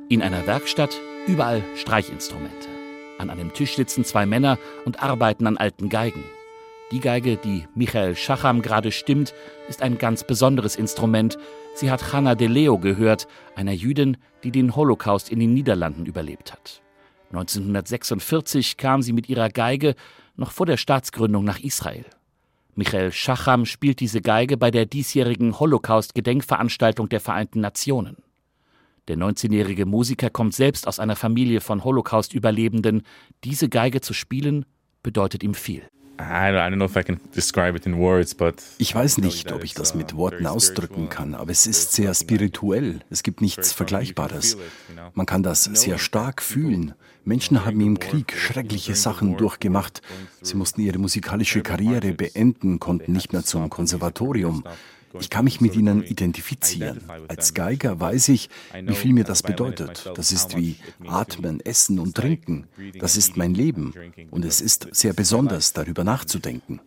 In 0.09 0.21
einer 0.21 0.45
Werkstatt 0.45 0.99
überall 1.27 1.63
Streichinstrumente. 1.75 2.67
An 3.17 3.29
einem 3.29 3.53
Tisch 3.53 3.75
sitzen 3.75 4.03
zwei 4.03 4.25
Männer 4.25 4.57
und 4.83 5.01
arbeiten 5.01 5.47
an 5.47 5.57
alten 5.57 5.89
Geigen. 5.89 6.23
Die 6.91 6.99
Geige, 6.99 7.37
die 7.37 7.65
Michael 7.75 8.17
Schacham 8.17 8.61
gerade 8.61 8.91
stimmt, 8.91 9.33
ist 9.69 9.81
ein 9.81 9.97
ganz 9.97 10.25
besonderes 10.25 10.75
Instrument. 10.75 11.37
Sie 11.75 11.89
hat 11.89 12.11
Hanna 12.11 12.35
de 12.35 12.49
Leo 12.49 12.77
gehört, 12.77 13.27
einer 13.55 13.71
Jüdin, 13.71 14.17
die 14.43 14.51
den 14.51 14.75
Holocaust 14.75 15.31
in 15.31 15.39
den 15.39 15.53
Niederlanden 15.53 16.05
überlebt 16.05 16.51
hat. 16.51 16.81
1946 17.31 18.77
kam 18.77 19.01
sie 19.01 19.13
mit 19.13 19.29
ihrer 19.29 19.49
Geige 19.49 19.95
noch 20.35 20.51
vor 20.51 20.65
der 20.65 20.77
Staatsgründung 20.77 21.43
nach 21.43 21.59
Israel. 21.59 22.05
Michael 22.75 23.11
Schacham 23.11 23.65
spielt 23.65 23.99
diese 23.99 24.21
Geige 24.21 24.57
bei 24.57 24.71
der 24.71 24.85
diesjährigen 24.85 25.59
Holocaust-Gedenkveranstaltung 25.59 27.09
der 27.09 27.19
Vereinten 27.19 27.59
Nationen. 27.59 28.17
Der 29.07 29.17
19-jährige 29.17 29.85
Musiker 29.85 30.29
kommt 30.29 30.53
selbst 30.53 30.87
aus 30.87 30.99
einer 30.99 31.15
Familie 31.15 31.59
von 31.59 31.83
Holocaust-Überlebenden. 31.83 33.03
Diese 33.43 33.67
Geige 33.67 33.99
zu 33.99 34.13
spielen 34.13 34.65
bedeutet 35.03 35.43
ihm 35.43 35.53
viel. 35.53 35.83
Ich 38.77 38.93
weiß 38.93 39.17
nicht, 39.19 39.51
ob 39.51 39.63
ich 39.63 39.73
das 39.73 39.95
mit 39.95 40.15
Worten 40.15 40.45
ausdrücken 40.45 41.09
kann, 41.09 41.33
aber 41.33 41.51
es 41.51 41.65
ist 41.65 41.93
sehr 41.93 42.13
spirituell. 42.13 42.99
Es 43.09 43.23
gibt 43.23 43.41
nichts 43.41 43.73
Vergleichbares. 43.73 44.57
Man 45.13 45.25
kann 45.25 45.43
das 45.43 45.63
sehr 45.63 45.97
stark 45.97 46.41
fühlen. 46.41 46.93
Menschen 47.23 47.65
haben 47.65 47.81
im 47.81 47.99
Krieg 47.99 48.33
schreckliche 48.35 48.95
Sachen 48.95 49.37
durchgemacht. 49.37 50.01
Sie 50.41 50.55
mussten 50.55 50.81
ihre 50.81 50.97
musikalische 50.97 51.61
Karriere 51.61 52.13
beenden, 52.13 52.79
konnten 52.79 53.11
nicht 53.11 53.33
mehr 53.33 53.43
zum 53.43 53.69
Konservatorium. 53.69 54.63
Ich 55.19 55.29
kann 55.29 55.45
mich 55.45 55.61
mit 55.61 55.75
ihnen 55.75 56.03
identifizieren. 56.03 57.01
Als 57.27 57.53
Geiger 57.53 57.99
weiß 57.99 58.29
ich, 58.29 58.49
wie 58.81 58.95
viel 58.95 59.13
mir 59.13 59.23
das 59.23 59.43
bedeutet. 59.43 60.09
Das 60.15 60.31
ist 60.31 60.55
wie 60.57 60.77
Atmen, 61.05 61.59
Essen 61.59 61.99
und 61.99 62.15
Trinken. 62.15 62.67
Das 62.99 63.17
ist 63.17 63.37
mein 63.37 63.53
Leben. 63.53 63.93
Und 64.29 64.45
es 64.45 64.61
ist 64.61 64.87
sehr 64.91 65.13
besonders, 65.13 65.73
darüber 65.73 66.03
nachzudenken. 66.03 66.79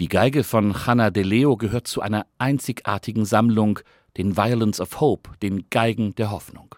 Die 0.00 0.08
Geige 0.08 0.44
von 0.44 0.86
Hanna 0.86 1.10
de 1.10 1.22
Leo 1.22 1.56
gehört 1.56 1.86
zu 1.86 2.00
einer 2.00 2.26
einzigartigen 2.38 3.24
Sammlung, 3.24 3.80
den 4.16 4.36
Violence 4.36 4.80
of 4.80 5.00
Hope, 5.00 5.30
den 5.42 5.68
Geigen 5.70 6.14
der 6.14 6.30
Hoffnung. 6.30 6.74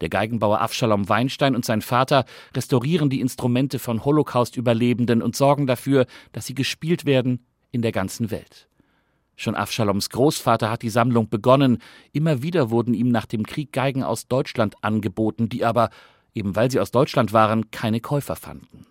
Der 0.00 0.08
Geigenbauer 0.08 0.60
Avshalom 0.60 1.08
Weinstein 1.08 1.54
und 1.54 1.64
sein 1.64 1.80
Vater 1.80 2.24
restaurieren 2.54 3.10
die 3.10 3.20
Instrumente 3.20 3.78
von 3.78 4.04
Holocaust-Überlebenden 4.04 5.22
und 5.22 5.36
sorgen 5.36 5.66
dafür, 5.66 6.06
dass 6.32 6.46
sie 6.46 6.54
gespielt 6.54 7.04
werden 7.04 7.46
in 7.74 7.82
der 7.82 7.92
ganzen 7.92 8.30
Welt. 8.30 8.68
Schon 9.36 9.56
Avshaloms 9.56 10.10
Großvater 10.10 10.70
hat 10.70 10.82
die 10.82 10.90
Sammlung 10.90 11.28
begonnen. 11.28 11.78
Immer 12.12 12.42
wieder 12.42 12.70
wurden 12.70 12.94
ihm 12.94 13.08
nach 13.08 13.26
dem 13.26 13.44
Krieg 13.44 13.72
Geigen 13.72 14.04
aus 14.04 14.28
Deutschland 14.28 14.76
angeboten, 14.82 15.48
die 15.48 15.64
aber, 15.64 15.90
eben 16.34 16.54
weil 16.54 16.70
sie 16.70 16.78
aus 16.78 16.92
Deutschland 16.92 17.32
waren, 17.32 17.72
keine 17.72 18.00
Käufer 18.00 18.36
fanden. 18.36 18.86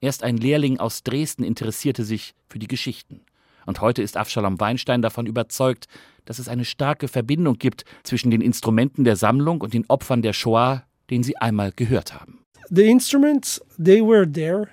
Erst 0.00 0.22
ein 0.22 0.36
Lehrling 0.36 0.78
aus 0.78 1.02
Dresden 1.02 1.42
interessierte 1.42 2.04
sich 2.04 2.34
für 2.48 2.58
die 2.58 2.68
Geschichten. 2.68 3.22
Und 3.64 3.80
heute 3.80 4.02
ist 4.02 4.16
Avshalom 4.16 4.60
Weinstein 4.60 5.02
davon 5.02 5.26
überzeugt, 5.26 5.86
dass 6.26 6.38
es 6.38 6.48
eine 6.48 6.64
starke 6.64 7.08
Verbindung 7.08 7.58
gibt 7.58 7.84
zwischen 8.02 8.30
den 8.30 8.42
Instrumenten 8.42 9.04
der 9.04 9.16
Sammlung 9.16 9.62
und 9.62 9.72
den 9.72 9.86
Opfern 9.88 10.22
der 10.22 10.34
Shoah, 10.34 10.84
den 11.10 11.22
sie 11.22 11.38
einmal 11.38 11.72
gehört 11.72 12.14
haben. 12.14 12.44
The 12.68 12.88
instruments, 12.88 13.62
they 13.82 14.02
were 14.02 14.30
there 14.30 14.68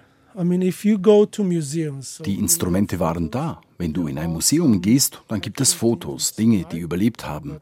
die 2.25 2.35
Instrumente 2.35 2.99
waren 2.99 3.31
da. 3.31 3.61
Wenn 3.77 3.93
du 3.93 4.07
in 4.07 4.17
ein 4.17 4.31
Museum 4.31 4.81
gehst, 4.81 5.21
dann 5.27 5.41
gibt 5.41 5.61
es 5.61 5.73
Fotos, 5.73 6.33
Dinge, 6.33 6.65
die 6.71 6.79
überlebt 6.79 7.27
haben. 7.27 7.57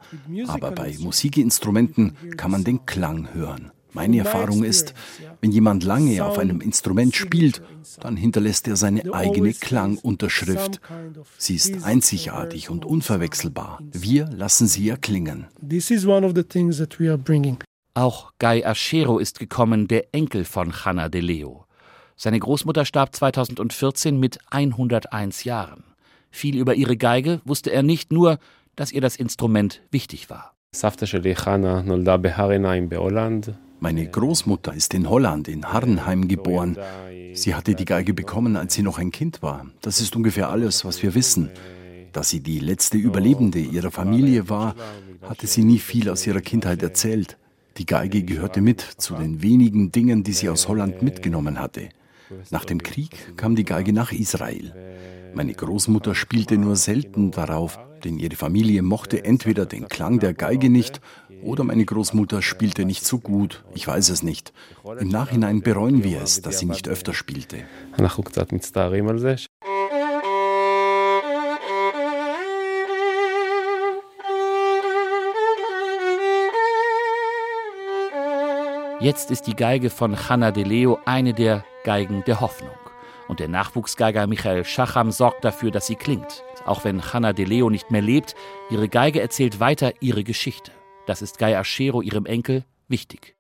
Aber 0.48 0.72
bei 0.72 0.96
Musikinstrumenten 1.00 2.15
kann 2.38 2.51
man 2.51 2.63
den 2.63 2.86
Klang 2.86 3.34
hören. 3.34 3.72
Meine 3.94 4.18
Erfahrung 4.18 4.63
ist, 4.63 4.96
wenn 5.42 5.51
jemand 5.51 5.84
lange 5.84 6.25
auf 6.25 6.39
einem 6.39 6.62
Instrument 6.62 7.15
spielt, 7.15 7.62
dann 8.00 8.18
hinterlässt 8.18 8.68
er 8.68 8.75
seine 8.75 9.13
eigene 9.13 9.53
Klangunterschrift. 9.53 10.82
Sie 11.38 11.56
ist 11.56 11.84
einzigartig 11.84 12.72
und 12.72 12.86
unverwechselbar. 12.86 13.80
Wir 13.92 14.27
lassen 14.27 14.68
sie 14.68 14.89
erklingen. 14.89 15.46
Auch 17.96 18.32
Guy 18.39 18.65
Aschero 18.65 19.20
ist 19.20 19.38
gekommen, 19.38 19.88
der 19.88 20.15
Enkel 20.15 20.46
von 20.46 20.74
Hanna 20.86 21.10
de 21.10 21.22
Leo. 21.22 21.68
Seine 22.15 22.39
Großmutter 22.39 22.86
starb 22.86 23.15
2014 23.15 24.20
mit 24.20 24.39
101 24.50 25.43
Jahren. 25.43 25.84
Viel 26.32 26.58
über 26.58 26.75
ihre 26.75 26.98
Geige 26.98 27.41
wusste 27.46 27.72
er 27.72 27.84
nicht 27.84 28.12
nur, 28.12 28.39
dass 28.75 28.91
ihr 28.91 29.01
das 29.01 29.15
Instrument 29.15 29.82
wichtig 29.91 30.29
war. 30.29 30.53
Meine 33.79 34.08
Großmutter 34.08 34.74
ist 34.74 34.93
in 34.93 35.10
Holland, 35.10 35.48
in 35.48 35.65
Harrenheim 35.65 36.27
geboren. 36.27 36.77
Sie 37.34 37.53
hatte 37.53 37.75
die 37.75 37.86
Geige 37.86 38.13
bekommen, 38.13 38.55
als 38.55 38.74
sie 38.74 38.82
noch 38.82 38.98
ein 38.98 39.12
Kind 39.12 39.41
war. 39.41 39.67
Das 39.82 40.00
ist 40.00 40.15
ungefähr 40.15 40.50
alles, 40.50 40.86
was 40.86 41.03
wir 41.03 41.13
wissen. 41.15 41.51
Da 42.13 42.24
sie 42.24 42.39
die 42.39 42.60
letzte 42.60 42.98
Überlebende 42.98 43.60
ihrer 43.60 43.91
Familie 43.91 44.50
war, 44.50 44.75
hatte 45.22 45.48
sie 45.48 45.63
nie 45.63 45.79
viel 45.79 46.10
aus 46.10 46.25
ihrer 46.25 46.41
Kindheit 46.41 46.82
erzählt. 46.82 47.38
Die 47.77 47.86
Geige 47.86 48.24
gehörte 48.24 48.62
mit 48.62 48.82
zu 48.82 49.15
den 49.15 49.41
wenigen 49.41 49.91
Dingen, 49.91 50.24
die 50.24 50.34
sie 50.34 50.50
aus 50.50 50.67
Holland 50.67 51.01
mitgenommen 51.01 51.60
hatte. 51.60 51.89
Nach 52.51 52.65
dem 52.65 52.82
Krieg 52.82 53.38
kam 53.38 53.56
die 53.56 53.65
Geige 53.65 53.94
nach 53.94 54.12
Israel. 54.12 54.74
Meine 55.34 55.53
Großmutter 55.53 56.13
spielte 56.13 56.58
nur 56.58 56.75
selten 56.75 57.32
darauf, 57.32 57.80
denn 58.03 58.20
ihre 58.20 58.36
Familie 58.36 58.82
mochte 58.82 59.24
entweder 59.24 59.65
den 59.65 59.88
Klang 59.88 60.20
der 60.20 60.34
Geige 60.34 60.70
nicht 60.70 61.01
oder 61.42 61.63
meine 61.63 61.86
Großmutter 61.86 62.42
spielte 62.42 62.86
nicht 62.86 63.06
so 63.06 63.20
gut. 63.20 63.63
Ich 63.74 63.88
weiß 63.88 64.10
es 64.10 64.24
nicht. 64.24 64.53
Im 65.00 65.10
Nachhinein 65.10 65.62
bereuen 65.62 66.03
wir 66.03 66.22
es, 66.22 66.42
dass 66.42 66.60
sie 66.60 66.65
nicht 66.65 66.88
öfter 66.88 67.13
spielte. 67.13 67.58
Jetzt 79.00 79.32
ist 79.32 79.48
die 79.48 79.56
Geige 79.56 79.89
von 79.89 80.30
Hanna 80.30 80.51
de 80.51 80.63
Leo 80.63 80.98
eine 81.03 81.34
der 81.34 81.65
Geigen 81.83 82.23
der 82.25 82.41
Hoffnung. 82.41 82.71
Und 83.27 83.39
der 83.39 83.47
Nachwuchsgeiger 83.47 84.27
Michael 84.27 84.65
Schacham 84.65 85.11
sorgt 85.11 85.45
dafür, 85.45 85.71
dass 85.71 85.87
sie 85.87 85.95
klingt. 85.95 86.43
Auch 86.65 86.83
wenn 86.83 87.13
Hanna 87.13 87.33
de 87.33 87.45
Leo 87.45 87.69
nicht 87.69 87.91
mehr 87.91 88.01
lebt, 88.01 88.35
ihre 88.69 88.89
Geige 88.89 89.21
erzählt 89.21 89.59
weiter 89.59 89.93
ihre 90.01 90.23
Geschichte. 90.23 90.71
Das 91.05 91.21
ist 91.21 91.39
Guy 91.39 91.55
Aschero, 91.55 92.01
ihrem 92.01 92.25
Enkel, 92.25 92.63
wichtig. 92.87 93.35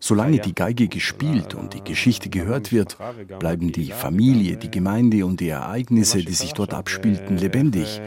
Solange 0.00 0.38
die 0.38 0.54
Geige 0.54 0.88
gespielt 0.88 1.54
und 1.54 1.72
die 1.72 1.82
Geschichte 1.82 2.28
gehört 2.28 2.72
wird, 2.72 2.98
bleiben 3.38 3.72
die 3.72 3.90
Familie, 3.90 4.58
die 4.58 4.70
Gemeinde 4.70 5.24
und 5.24 5.40
die 5.40 5.48
Ereignisse, 5.48 6.18
die 6.18 6.34
sich 6.34 6.52
dort 6.52 6.74
abspielten, 6.74 7.38
lebendig. 7.38 8.02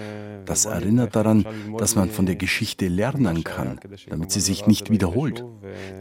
Das 0.48 0.66
erinnert 0.66 1.16
daran, 1.16 1.46
dass 1.78 1.96
man 1.96 2.10
von 2.10 2.26
der 2.26 2.36
Geschichte 2.36 2.88
lernen 2.88 3.44
kann, 3.44 3.80
damit 4.10 4.32
sie 4.32 4.40
sich 4.40 4.66
nicht 4.66 4.90
wiederholt. 4.90 5.46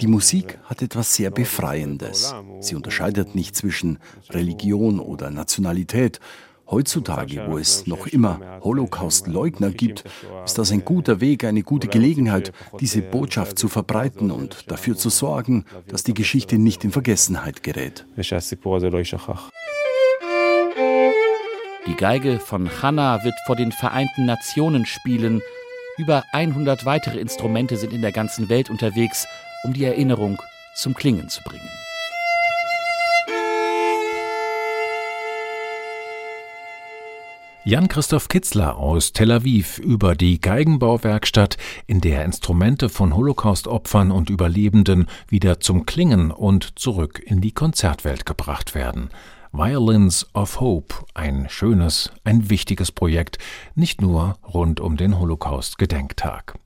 Die 0.00 0.07
Musik 0.07 0.59
hat 0.65 0.83
etwas 0.83 1.15
sehr 1.15 1.31
Befreiendes. 1.31 2.35
Sie 2.61 2.75
unterscheidet 2.75 3.35
nicht 3.35 3.57
zwischen 3.57 3.99
Religion 4.31 5.00
oder 5.00 5.31
Nationalität. 5.31 6.21
Heutzutage, 6.69 7.45
wo 7.47 7.59
es 7.59 7.87
noch 7.87 8.09
immer 8.09 8.41
Holocaust-Leugner 8.62 9.71
gibt, 9.71 10.05
ist 10.45 10.59
das 10.59 10.73
ein 10.73 10.85
guter 10.85 11.21
Weg, 11.21 11.45
eine 11.45 11.62
gute 11.62 11.87
Gelegenheit, 11.87 12.53
diese 12.81 13.03
Botschaft 13.03 13.59
zu 13.59 13.69
verbreiten 13.69 14.33
und 14.33 14.71
dafür 14.71 14.97
zu 14.97 15.09
sorgen, 15.09 15.65
dass 15.87 16.03
die 16.03 16.15
Geschichte 16.15 16.59
nicht 16.59 16.83
in 16.83 16.91
Vergessenheit 16.91 17.62
gerät. 17.62 18.07
Die 21.87 21.95
Geige 21.95 22.40
von 22.40 22.69
Hanna 22.83 23.23
wird 23.23 23.37
vor 23.47 23.55
den 23.55 23.71
Vereinten 23.71 24.26
Nationen 24.26 24.87
spielen. 24.87 25.40
Über 25.99 26.25
100 26.33 26.85
weitere 26.85 27.21
Instrumente 27.21 27.77
sind 27.77 27.92
in 27.92 28.03
der 28.03 28.11
ganzen 28.11 28.49
Welt 28.49 28.70
unterwegs, 28.70 29.29
um 29.62 29.72
die 29.72 29.85
Erinnerung 29.85 30.42
zum 30.75 30.94
Klingen 30.94 31.29
zu 31.29 31.44
bringen. 31.44 31.70
Jan-Christoph 37.62 38.29
Kitzler 38.29 38.77
aus 38.79 39.12
Tel 39.12 39.31
Aviv 39.31 39.79
über 39.79 40.16
die 40.16 40.40
Geigenbauwerkstatt, 40.40 41.57
in 41.87 42.01
der 42.01 42.25
Instrumente 42.25 42.88
von 42.88 43.14
Holocaust-Opfern 43.14 44.11
und 44.11 44.29
Überlebenden 44.29 45.09
wieder 45.29 45.61
zum 45.61 45.87
Klingen 45.87 46.33
und 46.33 46.81
zurück 46.81 47.22
in 47.25 47.40
die 47.40 47.53
Konzertwelt 47.53 48.27
gebracht 48.27 48.75
werden. 48.75 49.11
Violins 49.52 50.26
of 50.35 50.61
Hope, 50.61 50.94
ein 51.14 51.46
schönes, 51.48 52.11
ein 52.24 52.50
wichtiges 52.50 52.92
Projekt, 52.92 53.38
nicht 53.74 54.00
nur 54.00 54.38
rund 54.42 54.80
um 54.80 54.96
den 54.96 55.18
Holocaust-Gedenktag. 55.18 56.59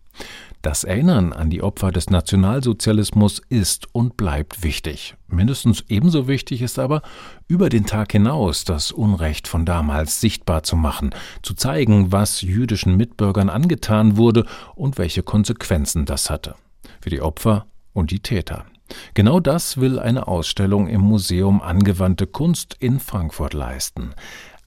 Das 0.62 0.84
Erinnern 0.84 1.32
an 1.32 1.48
die 1.48 1.62
Opfer 1.62 1.90
des 1.90 2.10
Nationalsozialismus 2.10 3.40
ist 3.48 3.88
und 3.94 4.18
bleibt 4.18 4.62
wichtig. 4.62 5.14
Mindestens 5.26 5.84
ebenso 5.88 6.28
wichtig 6.28 6.60
ist 6.60 6.78
aber, 6.78 7.00
über 7.48 7.70
den 7.70 7.86
Tag 7.86 8.12
hinaus 8.12 8.64
das 8.64 8.92
Unrecht 8.92 9.48
von 9.48 9.64
damals 9.64 10.20
sichtbar 10.20 10.62
zu 10.62 10.76
machen, 10.76 11.14
zu 11.42 11.54
zeigen, 11.54 12.12
was 12.12 12.42
jüdischen 12.42 12.98
Mitbürgern 12.98 13.48
angetan 13.48 14.18
wurde 14.18 14.44
und 14.74 14.98
welche 14.98 15.22
Konsequenzen 15.22 16.04
das 16.04 16.28
hatte. 16.28 16.56
Für 17.00 17.08
die 17.08 17.22
Opfer 17.22 17.64
und 17.94 18.10
die 18.10 18.20
Täter. 18.20 18.66
Genau 19.14 19.40
das 19.40 19.81
will 19.81 19.98
eine 19.98 20.29
Ausstellung 20.29 20.88
im 20.88 21.00
Museum 21.00 21.61
Angewandte 21.62 22.26
Kunst 22.26 22.76
in 22.79 23.00
Frankfurt 23.00 23.55
leisten. 23.55 24.14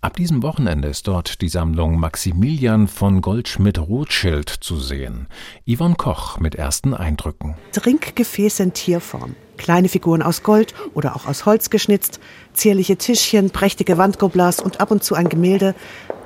Ab 0.03 0.17
diesem 0.17 0.43
Wochenende 0.43 0.89
ist 0.89 1.07
dort 1.07 1.41
die 1.41 1.47
Sammlung 1.47 1.97
Maximilian 1.97 2.89
von 2.89 3.21
Goldschmidt-Rothschild 3.21 4.49
zu 4.49 4.75
sehen. 4.75 5.27
Yvonne 5.65 5.95
Koch 5.95 6.39
mit 6.39 6.55
ersten 6.55 6.93
Eindrücken. 6.93 7.55
Trinkgefäße 7.71 8.63
in 8.63 8.73
Tierform, 8.73 9.37
kleine 9.55 9.87
Figuren 9.87 10.21
aus 10.21 10.43
Gold 10.43 10.73
oder 10.93 11.15
auch 11.15 11.25
aus 11.25 11.45
Holz 11.45 11.69
geschnitzt, 11.69 12.19
zierliche 12.51 12.97
Tischchen, 12.97 13.51
prächtige 13.51 13.97
Wandgoblas 13.97 14.59
und 14.59 14.81
ab 14.81 14.91
und 14.91 15.05
zu 15.05 15.15
ein 15.15 15.29
Gemälde. 15.29 15.73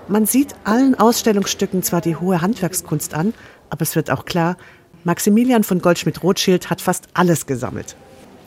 Man 0.08 0.26
sieht 0.26 0.56
allen 0.64 0.96
Ausstellungsstücken 0.96 1.84
zwar 1.84 2.02
die 2.02 2.16
hohe 2.16 2.42
Handwerkskunst 2.42 3.14
an, 3.14 3.36
aber 3.70 3.84
es 3.84 3.96
wird 3.96 4.10
auch 4.10 4.26
klar, 4.26 4.58
Maximilian 5.08 5.64
von 5.64 5.80
Goldschmidt-Rothschild 5.80 6.70
hat 6.70 6.82
fast 6.82 7.08
alles 7.14 7.46
gesammelt. 7.46 7.96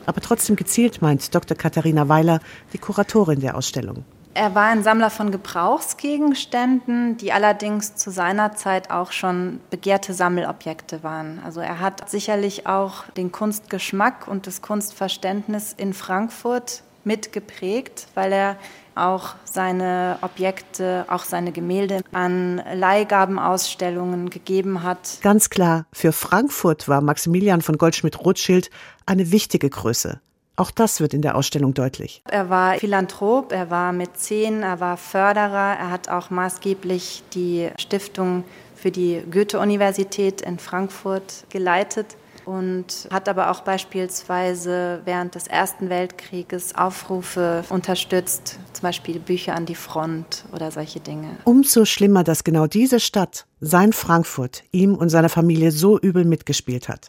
Aber 0.05 0.21
trotzdem 0.21 0.55
gezielt, 0.55 1.01
meint 1.01 1.33
Dr. 1.33 1.57
Katharina 1.57 2.07
Weiler, 2.07 2.39
die 2.71 2.77
Kuratorin 2.77 3.39
der 3.39 3.57
Ausstellung. 3.57 4.05
Er 4.35 4.53
war 4.53 4.65
ein 4.65 4.83
Sammler 4.83 5.09
von 5.09 5.31
Gebrauchsgegenständen, 5.31 7.17
die 7.17 7.31
allerdings 7.33 7.95
zu 7.95 8.11
seiner 8.11 8.53
Zeit 8.53 8.91
auch 8.91 9.11
schon 9.11 9.59
begehrte 9.71 10.13
Sammelobjekte 10.13 11.01
waren. 11.01 11.41
Also 11.43 11.61
er 11.61 11.79
hat 11.79 12.07
sicherlich 12.07 12.67
auch 12.67 13.05
den 13.17 13.31
Kunstgeschmack 13.31 14.27
und 14.27 14.45
das 14.45 14.61
Kunstverständnis 14.61 15.73
in 15.75 15.95
Frankfurt 15.95 16.83
mitgeprägt, 17.03 18.05
weil 18.13 18.31
er 18.31 18.55
auch 18.95 19.35
seine 19.45 20.17
Objekte, 20.21 21.05
auch 21.07 21.23
seine 21.23 21.51
Gemälde 21.51 22.01
an 22.11 22.61
Leihgabenausstellungen 22.73 24.29
gegeben 24.29 24.83
hat. 24.83 25.19
Ganz 25.21 25.49
klar, 25.49 25.85
für 25.93 26.11
Frankfurt 26.11 26.87
war 26.87 27.01
Maximilian 27.01 27.61
von 27.61 27.77
Goldschmidt-Rothschild 27.77 28.69
eine 29.05 29.31
wichtige 29.31 29.69
Größe. 29.69 30.19
Auch 30.57 30.71
das 30.71 30.99
wird 30.99 31.13
in 31.13 31.21
der 31.21 31.35
Ausstellung 31.35 31.73
deutlich. 31.73 32.21
Er 32.29 32.49
war 32.49 32.75
Philanthrop, 32.75 33.51
er 33.51 33.69
war 33.69 33.93
Mäzen, 33.93 34.63
er 34.63 34.79
war 34.79 34.97
Förderer, 34.97 35.77
er 35.79 35.89
hat 35.89 36.09
auch 36.09 36.29
maßgeblich 36.29 37.23
die 37.33 37.69
Stiftung 37.79 38.43
für 38.75 38.91
die 38.91 39.23
Goethe-Universität 39.31 40.41
in 40.41 40.59
Frankfurt 40.59 41.45
geleitet 41.49 42.17
und 42.51 43.07
hat 43.09 43.29
aber 43.29 43.49
auch 43.49 43.61
beispielsweise 43.61 45.01
während 45.05 45.35
des 45.35 45.47
Ersten 45.47 45.89
Weltkrieges 45.89 46.75
Aufrufe 46.75 47.63
unterstützt, 47.69 48.59
zum 48.73 48.83
Beispiel 48.83 49.19
Bücher 49.19 49.55
an 49.55 49.65
die 49.65 49.75
Front 49.75 50.43
oder 50.51 50.69
solche 50.69 50.99
Dinge. 50.99 51.37
Umso 51.45 51.85
schlimmer, 51.85 52.23
dass 52.23 52.43
genau 52.43 52.67
diese 52.67 52.99
Stadt, 52.99 53.45
sein 53.61 53.93
Frankfurt, 53.93 54.63
ihm 54.71 54.95
und 54.95 55.09
seiner 55.09 55.29
Familie 55.29 55.71
so 55.71 55.97
übel 55.97 56.25
mitgespielt 56.25 56.89
hat. 56.89 57.07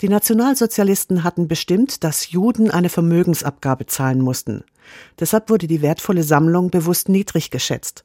Die 0.00 0.08
Nationalsozialisten 0.08 1.22
hatten 1.22 1.48
bestimmt, 1.48 2.02
dass 2.02 2.30
Juden 2.30 2.70
eine 2.70 2.88
Vermögensabgabe 2.88 3.86
zahlen 3.86 4.20
mussten. 4.20 4.64
Deshalb 5.18 5.50
wurde 5.50 5.66
die 5.66 5.82
wertvolle 5.82 6.22
Sammlung 6.22 6.70
bewusst 6.70 7.08
niedrig 7.08 7.50
geschätzt. 7.50 8.04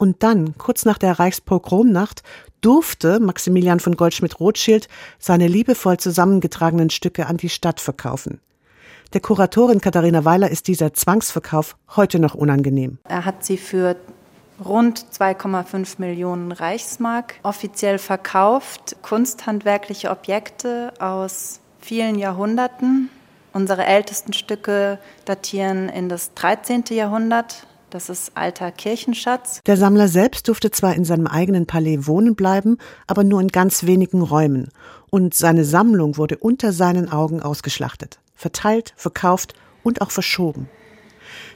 Und 0.00 0.22
dann, 0.22 0.56
kurz 0.56 0.86
nach 0.86 0.96
der 0.96 1.18
Reichspogromnacht, 1.18 2.22
durfte 2.62 3.20
Maximilian 3.20 3.80
von 3.80 3.96
Goldschmidt-Rothschild 3.96 4.88
seine 5.18 5.46
liebevoll 5.46 5.98
zusammengetragenen 5.98 6.88
Stücke 6.88 7.26
an 7.26 7.36
die 7.36 7.50
Stadt 7.50 7.80
verkaufen. 7.80 8.40
Der 9.12 9.20
Kuratorin 9.20 9.82
Katharina 9.82 10.24
Weiler 10.24 10.50
ist 10.50 10.68
dieser 10.68 10.94
Zwangsverkauf 10.94 11.76
heute 11.96 12.18
noch 12.18 12.34
unangenehm. 12.34 12.96
Er 13.06 13.26
hat 13.26 13.44
sie 13.44 13.58
für 13.58 13.94
rund 14.64 15.04
2,5 15.12 15.96
Millionen 15.98 16.52
Reichsmark, 16.52 17.34
offiziell 17.42 17.98
verkauft 17.98 18.96
kunsthandwerkliche 19.02 20.08
Objekte 20.08 20.94
aus 20.98 21.60
vielen 21.78 22.18
Jahrhunderten. 22.18 23.10
Unsere 23.52 23.84
ältesten 23.84 24.32
Stücke 24.32 24.98
datieren 25.26 25.90
in 25.90 26.08
das 26.08 26.32
13. 26.32 26.84
Jahrhundert. 26.88 27.66
Das 27.90 28.08
ist 28.08 28.36
alter 28.36 28.70
Kirchenschatz. 28.70 29.60
Der 29.66 29.76
Sammler 29.76 30.06
selbst 30.06 30.46
durfte 30.46 30.70
zwar 30.70 30.94
in 30.94 31.04
seinem 31.04 31.26
eigenen 31.26 31.66
Palais 31.66 32.06
wohnen 32.06 32.36
bleiben, 32.36 32.78
aber 33.08 33.24
nur 33.24 33.40
in 33.40 33.48
ganz 33.48 33.84
wenigen 33.84 34.22
Räumen. 34.22 34.68
Und 35.10 35.34
seine 35.34 35.64
Sammlung 35.64 36.16
wurde 36.16 36.36
unter 36.38 36.72
seinen 36.72 37.10
Augen 37.10 37.42
ausgeschlachtet, 37.42 38.20
verteilt, 38.36 38.94
verkauft 38.96 39.54
und 39.82 40.02
auch 40.02 40.12
verschoben. 40.12 40.68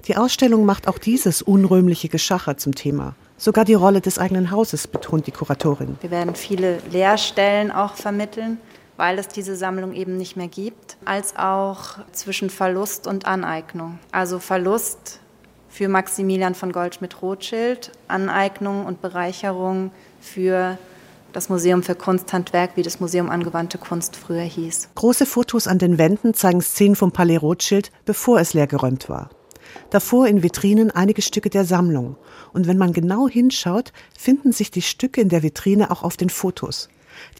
Die 0.08 0.16
Ausstellung 0.16 0.66
macht 0.66 0.88
auch 0.88 0.98
dieses 0.98 1.40
unrühmliche 1.40 2.08
Geschacher 2.08 2.56
zum 2.56 2.74
Thema. 2.74 3.14
Sogar 3.36 3.64
die 3.64 3.74
Rolle 3.74 4.00
des 4.00 4.18
eigenen 4.18 4.50
Hauses 4.50 4.88
betont 4.88 5.28
die 5.28 5.32
Kuratorin. 5.32 5.96
Wir 6.00 6.10
werden 6.10 6.34
viele 6.34 6.78
Leerstellen 6.90 7.70
auch 7.70 7.94
vermitteln, 7.94 8.58
weil 8.96 9.18
es 9.18 9.28
diese 9.28 9.54
Sammlung 9.56 9.92
eben 9.92 10.16
nicht 10.16 10.36
mehr 10.36 10.48
gibt, 10.48 10.96
als 11.04 11.36
auch 11.36 11.98
zwischen 12.12 12.50
Verlust 12.50 13.06
und 13.06 13.26
Aneignung. 13.26 13.98
Also 14.12 14.40
Verlust 14.40 15.20
für 15.74 15.88
Maximilian 15.88 16.54
von 16.54 16.70
Goldschmidt-Rothschild, 16.70 17.90
Aneignung 18.06 18.86
und 18.86 19.02
Bereicherung 19.02 19.90
für 20.20 20.78
das 21.32 21.48
Museum 21.48 21.82
für 21.82 21.96
Kunsthandwerk, 21.96 22.76
wie 22.76 22.82
das 22.82 23.00
Museum 23.00 23.28
Angewandte 23.28 23.76
Kunst 23.78 24.14
früher 24.14 24.44
hieß. 24.44 24.90
Große 24.94 25.26
Fotos 25.26 25.66
an 25.66 25.78
den 25.78 25.98
Wänden 25.98 26.32
zeigen 26.32 26.60
Szenen 26.60 26.94
vom 26.94 27.10
Palais 27.10 27.38
Rothschild, 27.38 27.90
bevor 28.04 28.38
es 28.38 28.54
leergeräumt 28.54 29.08
war. 29.08 29.30
Davor 29.90 30.28
in 30.28 30.44
Vitrinen 30.44 30.92
einige 30.92 31.22
Stücke 31.22 31.50
der 31.50 31.64
Sammlung. 31.64 32.14
Und 32.52 32.68
wenn 32.68 32.78
man 32.78 32.92
genau 32.92 33.28
hinschaut, 33.28 33.92
finden 34.16 34.52
sich 34.52 34.70
die 34.70 34.82
Stücke 34.82 35.20
in 35.20 35.28
der 35.28 35.42
Vitrine 35.42 35.90
auch 35.90 36.04
auf 36.04 36.16
den 36.16 36.30
Fotos. 36.30 36.88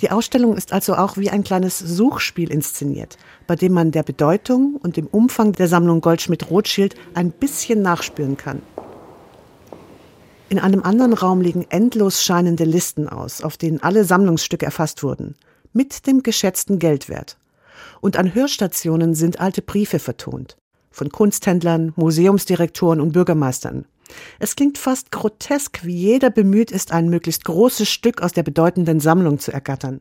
Die 0.00 0.10
Ausstellung 0.10 0.56
ist 0.56 0.72
also 0.72 0.94
auch 0.94 1.16
wie 1.16 1.30
ein 1.30 1.44
kleines 1.44 1.78
Suchspiel 1.78 2.50
inszeniert, 2.50 3.16
bei 3.46 3.56
dem 3.56 3.72
man 3.72 3.90
der 3.90 4.02
Bedeutung 4.02 4.76
und 4.82 4.96
dem 4.96 5.06
Umfang 5.06 5.52
der 5.52 5.68
Sammlung 5.68 6.00
Goldschmidt-Rothschild 6.00 6.94
ein 7.14 7.30
bisschen 7.30 7.82
nachspüren 7.82 8.36
kann. 8.36 8.62
In 10.48 10.58
einem 10.58 10.82
anderen 10.82 11.14
Raum 11.14 11.40
liegen 11.40 11.66
endlos 11.70 12.22
scheinende 12.22 12.64
Listen 12.64 13.08
aus, 13.08 13.42
auf 13.42 13.56
denen 13.56 13.82
alle 13.82 14.04
Sammlungsstücke 14.04 14.66
erfasst 14.66 15.02
wurden, 15.02 15.34
mit 15.72 16.06
dem 16.06 16.22
geschätzten 16.22 16.78
Geldwert. 16.78 17.38
Und 18.00 18.16
an 18.16 18.34
Hörstationen 18.34 19.14
sind 19.14 19.40
alte 19.40 19.62
Briefe 19.62 19.98
vertont, 19.98 20.56
von 20.90 21.10
Kunsthändlern, 21.10 21.92
Museumsdirektoren 21.96 23.00
und 23.00 23.12
Bürgermeistern. 23.12 23.86
Es 24.38 24.56
klingt 24.56 24.78
fast 24.78 25.10
grotesk, 25.10 25.84
wie 25.84 25.96
jeder 25.96 26.30
bemüht 26.30 26.70
ist, 26.70 26.92
ein 26.92 27.08
möglichst 27.08 27.44
großes 27.44 27.88
Stück 27.88 28.22
aus 28.22 28.32
der 28.32 28.42
bedeutenden 28.42 29.00
Sammlung 29.00 29.38
zu 29.38 29.52
ergattern. 29.52 30.00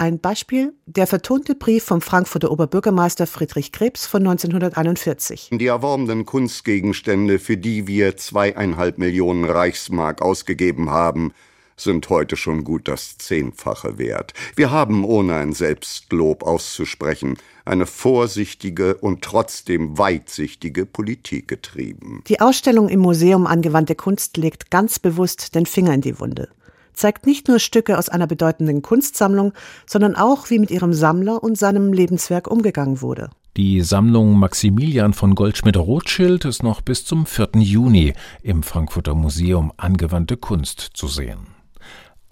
Ein 0.00 0.18
Beispiel, 0.18 0.72
der 0.86 1.06
vertonte 1.06 1.54
Brief 1.54 1.84
vom 1.84 2.00
Frankfurter 2.00 2.50
Oberbürgermeister 2.50 3.26
Friedrich 3.26 3.70
Krebs 3.70 4.06
von 4.06 4.26
1941. 4.26 5.50
Die 5.52 5.66
erworbenen 5.66 6.24
Kunstgegenstände, 6.24 7.38
für 7.38 7.58
die 7.58 7.86
wir 7.86 8.16
zweieinhalb 8.16 8.96
Millionen 8.96 9.44
Reichsmark 9.44 10.22
ausgegeben 10.22 10.88
haben, 10.88 11.34
sind 11.82 12.08
heute 12.10 12.36
schon 12.36 12.64
gut 12.64 12.88
das 12.88 13.18
Zehnfache 13.18 13.98
wert. 13.98 14.34
Wir 14.56 14.70
haben, 14.70 15.04
ohne 15.04 15.34
ein 15.34 15.52
Selbstlob 15.52 16.42
auszusprechen, 16.42 17.36
eine 17.64 17.86
vorsichtige 17.86 18.94
und 18.94 19.22
trotzdem 19.22 19.98
weitsichtige 19.98 20.86
Politik 20.86 21.48
getrieben. 21.48 22.22
Die 22.28 22.40
Ausstellung 22.40 22.88
im 22.88 23.00
Museum 23.00 23.46
Angewandte 23.46 23.94
Kunst 23.94 24.36
legt 24.36 24.70
ganz 24.70 24.98
bewusst 24.98 25.54
den 25.54 25.66
Finger 25.66 25.94
in 25.94 26.00
die 26.00 26.18
Wunde 26.18 26.48
zeigt 26.92 27.26
nicht 27.26 27.48
nur 27.48 27.58
Stücke 27.58 27.98
aus 27.98 28.08
einer 28.08 28.26
bedeutenden 28.26 28.82
Kunstsammlung, 28.82 29.52
sondern 29.86 30.16
auch, 30.16 30.50
wie 30.50 30.58
mit 30.58 30.70
ihrem 30.70 30.92
Sammler 30.92 31.42
und 31.42 31.56
seinem 31.56 31.92
Lebenswerk 31.92 32.46
umgegangen 32.48 33.00
wurde. 33.00 33.30
Die 33.56 33.80
Sammlung 33.80 34.38
Maximilian 34.38 35.12
von 35.12 35.34
Goldschmidt-Rothschild 35.34 36.44
ist 36.44 36.62
noch 36.62 36.82
bis 36.82 37.04
zum 37.04 37.26
4. 37.26 37.50
Juni 37.56 38.12
im 38.42 38.62
Frankfurter 38.62 39.14
Museum 39.14 39.72
Angewandte 39.76 40.36
Kunst 40.36 40.90
zu 40.94 41.08
sehen. 41.08 41.59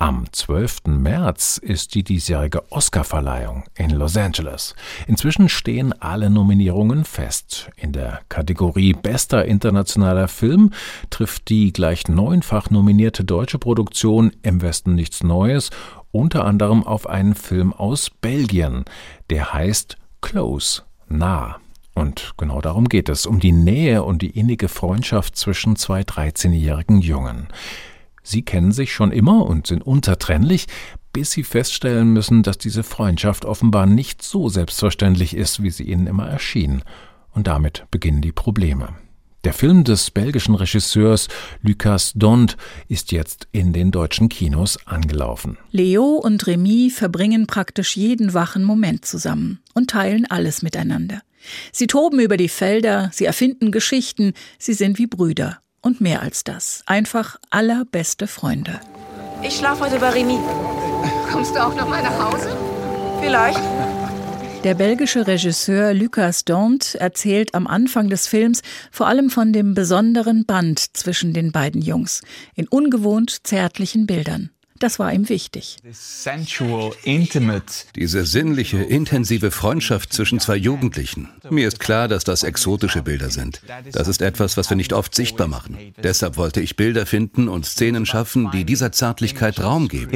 Am 0.01 0.27
12. 0.31 0.83
März 0.87 1.59
ist 1.59 1.97
die 1.97 2.05
diesjährige 2.05 2.71
Oscarverleihung 2.71 3.65
in 3.77 3.91
Los 3.91 4.17
Angeles. 4.17 4.77
Inzwischen 5.09 5.49
stehen 5.49 5.93
alle 5.93 6.31
Nominierungen 6.31 7.05
fest. 7.05 7.69
In 7.75 7.91
der 7.91 8.21
Kategorie 8.29 8.93
Bester 8.93 9.45
internationaler 9.45 10.29
Film 10.29 10.71
trifft 11.11 11.49
die 11.49 11.73
gleich 11.73 12.07
neunfach 12.07 12.71
nominierte 12.71 13.25
deutsche 13.25 13.59
Produktion 13.59 14.31
Im 14.43 14.63
Westen 14.63 14.95
nichts 14.95 15.25
Neues 15.25 15.71
unter 16.13 16.45
anderem 16.45 16.87
auf 16.87 17.09
einen 17.09 17.35
Film 17.35 17.73
aus 17.73 18.09
Belgien, 18.09 18.85
der 19.31 19.53
heißt 19.53 19.97
Close, 20.21 20.83
nah. 21.09 21.57
Und 21.95 22.35
genau 22.37 22.61
darum 22.61 22.89
geht 22.89 23.09
es, 23.09 23.27
um 23.27 23.41
die 23.41 23.51
Nähe 23.51 24.05
und 24.05 24.23
die 24.23 24.31
innige 24.31 24.69
Freundschaft 24.69 25.35
zwischen 25.35 25.75
zwei 25.75 26.03
13-jährigen 26.03 27.01
Jungen. 27.01 27.49
Sie 28.29 28.43
kennen 28.43 28.73
sich 28.73 28.93
schon 28.93 29.11
immer 29.11 29.47
und 29.47 29.67
sind 29.67 29.87
unzertrennlich, 29.87 30.67
bis 31.15 31.31
sie 31.31 31.45
feststellen 31.45 32.13
müssen, 32.13 32.43
dass 32.43 32.59
diese 32.59 32.83
Freundschaft 32.83 33.47
offenbar 33.47 33.87
nicht 33.87 34.21
so 34.21 34.51
selbstverständlich 34.51 35.35
ist, 35.35 35.63
wie 35.63 35.71
sie 35.71 35.85
ihnen 35.85 36.07
immer 36.07 36.29
erschien. 36.29 36.83
Und 37.33 37.47
damit 37.47 37.87
beginnen 37.91 38.21
die 38.21 38.33
Probleme. 38.33 38.91
Der 39.45 39.55
Film 39.55 39.83
des 39.83 40.11
belgischen 40.11 40.57
Regisseurs 40.57 41.29
Lucas 41.63 42.13
Dont 42.17 42.59
ist 42.87 43.13
jetzt 43.13 43.49
in 43.51 43.73
den 43.73 43.93
deutschen 43.93 44.29
Kinos 44.29 44.79
angelaufen. 44.87 45.57
Leo 45.71 46.17
und 46.17 46.47
Remy 46.47 46.91
verbringen 46.91 47.47
praktisch 47.47 47.97
jeden 47.97 48.35
wachen 48.35 48.63
Moment 48.63 49.07
zusammen 49.07 49.61
und 49.73 49.89
teilen 49.89 50.27
alles 50.27 50.61
miteinander. 50.61 51.23
Sie 51.73 51.87
toben 51.87 52.21
über 52.21 52.37
die 52.37 52.51
Felder, 52.51 53.09
sie 53.11 53.25
erfinden 53.25 53.73
Geschichten, 53.73 54.35
sie 54.59 54.75
sind 54.75 54.99
wie 54.99 55.07
Brüder. 55.07 55.63
Und 55.81 56.01
mehr 56.01 56.23
als 56.23 56.45
das. 56.45 56.83
Einfach 56.87 57.37
allerbeste 57.51 58.27
Freunde. 58.27 58.81
Ich 59.43 59.57
schlafe 59.57 59.85
heute 59.85 59.99
bei 59.99 60.11
Remy. 60.11 60.39
Kommst 61.31 61.55
du 61.55 61.65
auch 61.65 61.75
noch 61.75 61.89
mal 61.89 62.03
nach 62.03 62.33
Hause? 62.33 62.57
Vielleicht. 63.21 63.61
Der 64.65 64.75
belgische 64.75 65.27
Regisseur 65.27 65.95
Lucas 65.95 66.45
Dont 66.45 66.97
erzählt 66.97 67.55
am 67.55 67.69
Anfang 67.69 68.11
des 68.11 68.27
Films 68.27 68.63
vor 68.91 69.07
allem 69.07 69.31
von 69.31 69.53
dem 69.53 69.75
besonderen 69.75 70.47
Band 70.47 70.97
zwischen 70.97 71.33
den 71.33 71.53
beiden 71.53 71.81
Jungs 71.81 72.23
in 72.57 72.67
ungewohnt 72.67 73.47
zärtlichen 73.47 74.07
Bildern. 74.07 74.51
Das 74.79 74.99
war 74.99 75.13
ihm 75.13 75.29
wichtig. 75.29 75.79
Diese 77.97 78.25
sinnliche, 78.25 78.79
intensive 78.79 79.51
Freundschaft 79.51 80.13
zwischen 80.13 80.41
zwei 80.41 80.57
Jugendlichen. 80.57 81.29
Mir 81.51 81.69
ist 81.69 81.81
klar, 81.81 82.09
dass 82.09 82.25
das 82.25 82.43
exotische 82.43 83.03
Bilder 83.03 83.31
sind. 83.31 83.63
Das 83.93 84.09
ist 84.09 84.23
etwas, 84.23 84.57
was 84.57 84.71
wir 84.71 84.77
nicht 84.77 84.93
oft 84.93 85.15
sichtbar 85.15 85.49
machen. 85.49 85.77
Deshalb 86.03 86.37
wollte 86.37 86.61
ich 86.61 86.77
Bilder 86.77 87.07
finden 87.07 87.49
und 87.49 87.67
Szenen 87.67 88.07
schaffen, 88.07 88.51
die 88.53 88.65
dieser 88.65 88.93
Zärtlichkeit 88.93 89.61
Raum 89.61 89.89
geben. 89.89 90.13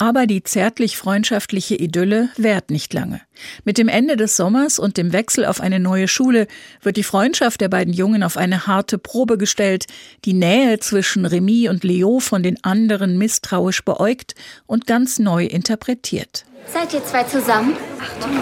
Aber 0.00 0.28
die 0.28 0.44
zärtlich-freundschaftliche 0.44 1.74
Idylle 1.74 2.28
währt 2.36 2.70
nicht 2.70 2.94
lange. 2.94 3.20
Mit 3.64 3.78
dem 3.78 3.88
Ende 3.88 4.16
des 4.16 4.36
Sommers 4.36 4.78
und 4.78 4.96
dem 4.96 5.12
Wechsel 5.12 5.44
auf 5.44 5.60
eine 5.60 5.80
neue 5.80 6.06
Schule 6.06 6.46
wird 6.82 6.96
die 6.96 7.02
Freundschaft 7.02 7.60
der 7.60 7.68
beiden 7.68 7.92
Jungen 7.92 8.22
auf 8.22 8.36
eine 8.36 8.68
harte 8.68 8.96
Probe 8.96 9.38
gestellt, 9.38 9.86
die 10.24 10.34
Nähe 10.34 10.78
zwischen 10.78 11.26
Remy 11.26 11.68
und 11.68 11.82
Leo 11.82 12.20
von 12.20 12.44
den 12.44 12.62
anderen 12.62 13.18
misstrauisch 13.18 13.84
beäugt 13.84 14.36
und 14.66 14.86
ganz 14.86 15.18
neu 15.18 15.44
interpretiert. 15.44 16.44
Seid 16.72 16.94
ihr 16.94 17.04
zwei 17.04 17.24
zusammen? 17.24 17.76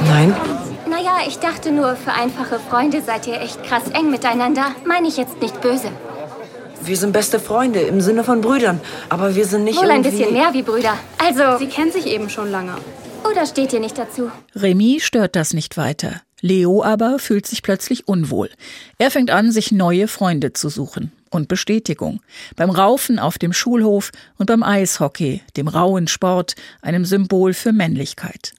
Nein. 0.08 0.36
Naja, 0.90 1.20
ich 1.26 1.38
dachte 1.38 1.72
nur, 1.72 1.96
für 1.96 2.12
einfache 2.12 2.58
Freunde 2.58 3.00
seid 3.00 3.26
ihr 3.26 3.40
echt 3.40 3.62
krass 3.64 3.88
eng 3.94 4.10
miteinander. 4.10 4.74
Meine 4.86 5.08
ich 5.08 5.16
jetzt 5.16 5.40
nicht 5.40 5.58
böse. 5.62 5.88
Wir 6.86 6.96
sind 6.96 7.12
beste 7.12 7.40
Freunde 7.40 7.80
im 7.80 8.00
Sinne 8.00 8.22
von 8.22 8.40
Brüdern, 8.40 8.80
aber 9.08 9.34
wir 9.34 9.44
sind 9.44 9.64
nicht 9.64 9.76
Wohl 9.76 9.90
ein 9.90 10.02
bisschen 10.02 10.32
mehr 10.32 10.54
wie 10.54 10.62
Brüder. 10.62 10.96
Also. 11.18 11.58
Sie 11.58 11.66
kennen 11.66 11.90
sich 11.90 12.06
eben 12.06 12.30
schon 12.30 12.52
lange. 12.52 12.76
Oder 13.28 13.44
steht 13.44 13.72
ihr 13.72 13.80
nicht 13.80 13.98
dazu? 13.98 14.30
Remy 14.54 15.00
stört 15.00 15.34
das 15.34 15.52
nicht 15.52 15.76
weiter. 15.76 16.22
Leo 16.40 16.84
aber 16.84 17.18
fühlt 17.18 17.44
sich 17.44 17.64
plötzlich 17.64 18.06
unwohl. 18.06 18.50
Er 18.98 19.10
fängt 19.10 19.32
an, 19.32 19.50
sich 19.50 19.72
neue 19.72 20.06
Freunde 20.06 20.52
zu 20.52 20.68
suchen 20.68 21.10
und 21.28 21.48
Bestätigung. 21.48 22.20
Beim 22.54 22.70
Raufen 22.70 23.18
auf 23.18 23.36
dem 23.36 23.52
Schulhof 23.52 24.12
und 24.38 24.46
beim 24.46 24.62
Eishockey, 24.62 25.42
dem 25.56 25.66
rauen 25.66 26.06
Sport, 26.06 26.54
einem 26.82 27.04
Symbol 27.04 27.52
für 27.52 27.72
Männlichkeit. 27.72 28.52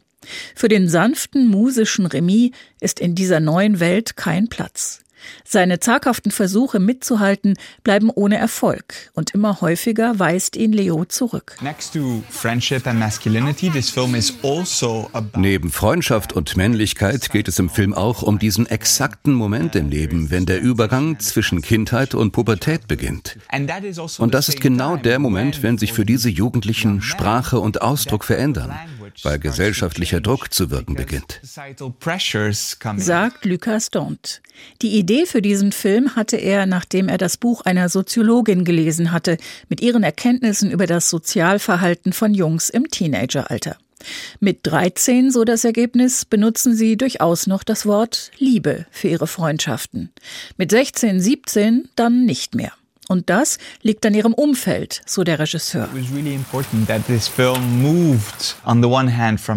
Für 0.53 0.67
den 0.67 0.89
sanften, 0.89 1.47
musischen 1.47 2.05
Remy 2.05 2.51
ist 2.81 2.99
in 2.99 3.15
dieser 3.15 3.39
neuen 3.39 3.79
Welt 3.79 4.17
kein 4.17 4.49
Platz. 4.49 4.99
Seine 5.43 5.79
zaghaften 5.79 6.31
Versuche 6.31 6.79
mitzuhalten 6.79 7.57
bleiben 7.83 8.09
ohne 8.13 8.37
Erfolg 8.37 9.11
und 9.13 9.31
immer 9.31 9.61
häufiger 9.61 10.19
weist 10.19 10.55
ihn 10.55 10.73
Leo 10.73 11.05
zurück. 11.05 11.57
Also 14.43 15.11
Neben 15.35 15.71
Freundschaft 15.71 16.33
und 16.33 16.57
Männlichkeit 16.57 17.29
geht 17.31 17.47
es 17.47 17.59
im 17.59 17.69
Film 17.69 17.93
auch 17.93 18.21
um 18.21 18.39
diesen 18.39 18.65
exakten 18.67 19.33
Moment 19.33 19.75
im 19.75 19.89
Leben, 19.89 20.29
wenn 20.31 20.45
der 20.45 20.61
Übergang 20.61 21.19
zwischen 21.19 21.61
Kindheit 21.61 22.13
und 22.15 22.31
Pubertät 22.31 22.87
beginnt. 22.87 23.37
Also 23.49 24.23
und 24.23 24.33
das 24.33 24.49
ist 24.49 24.61
genau 24.61 24.97
der 24.97 25.19
Moment, 25.19 25.63
wenn 25.63 25.77
sich 25.77 25.93
für 25.93 26.05
diese 26.05 26.29
Jugendlichen 26.29 27.01
Sprache 27.01 27.59
und 27.59 27.81
Ausdruck 27.81 28.23
verändern 28.23 28.73
weil 29.23 29.39
gesellschaftlicher 29.39 30.21
Druck 30.21 30.53
zu 30.53 30.69
wirken 30.71 30.95
beginnt. 30.95 31.39
Sagt 32.99 33.45
Lucas 33.45 33.89
Dont. 33.89 34.41
Die 34.81 34.97
Idee 34.97 35.25
für 35.25 35.41
diesen 35.41 35.71
Film 35.71 36.15
hatte 36.15 36.37
er, 36.37 36.65
nachdem 36.65 37.09
er 37.09 37.17
das 37.17 37.37
Buch 37.37 37.61
einer 37.61 37.89
Soziologin 37.89 38.65
gelesen 38.65 39.11
hatte, 39.11 39.37
mit 39.69 39.81
ihren 39.81 40.03
Erkenntnissen 40.03 40.71
über 40.71 40.87
das 40.87 41.09
Sozialverhalten 41.09 42.13
von 42.13 42.33
Jungs 42.33 42.69
im 42.69 42.89
Teenageralter. 42.89 43.77
Mit 44.39 44.59
13, 44.63 45.31
so 45.31 45.43
das 45.43 45.63
Ergebnis, 45.63 46.25
benutzen 46.25 46.75
sie 46.75 46.97
durchaus 46.97 47.47
noch 47.47 47.63
das 47.63 47.85
Wort 47.85 48.31
Liebe 48.37 48.85
für 48.91 49.07
ihre 49.07 49.27
Freundschaften. 49.27 50.11
Mit 50.57 50.71
16, 50.71 51.19
17 51.19 51.89
dann 51.95 52.25
nicht 52.25 52.55
mehr. 52.55 52.73
Und 53.09 53.29
das 53.29 53.57
liegt 53.81 54.05
an 54.05 54.13
ihrem 54.13 54.33
Umfeld, 54.33 55.01
so 55.05 55.23
der 55.23 55.39
Regisseur. 55.39 55.87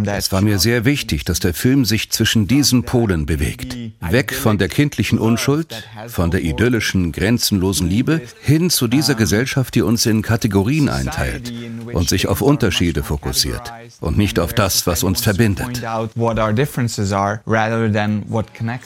Es 0.06 0.32
war 0.32 0.40
mir 0.40 0.58
sehr 0.58 0.84
wichtig, 0.84 1.24
dass 1.24 1.40
der 1.40 1.54
Film 1.54 1.84
sich 1.84 2.10
zwischen 2.10 2.46
diesen 2.46 2.84
Polen 2.84 3.26
bewegt. 3.26 3.76
Weg 4.00 4.34
von 4.34 4.58
der 4.58 4.68
kindlichen 4.68 5.18
Unschuld, 5.18 5.88
von 6.06 6.30
der 6.30 6.42
idyllischen, 6.42 7.10
grenzenlosen 7.10 7.88
Liebe, 7.88 8.20
hin 8.40 8.70
zu 8.70 8.86
dieser 8.86 9.16
Gesellschaft, 9.16 9.74
die 9.74 9.82
uns 9.82 10.06
in 10.06 10.22
Kategorien 10.22 10.88
einteilt 10.88 11.52
und 11.92 12.08
sich 12.08 12.28
auf 12.28 12.42
Unterschiede 12.42 13.02
fokussiert 13.02 13.72
und 14.00 14.16
nicht 14.16 14.38
auf 14.38 14.52
das, 14.52 14.86
was 14.86 15.02
uns 15.02 15.22
verbindet. 15.22 15.82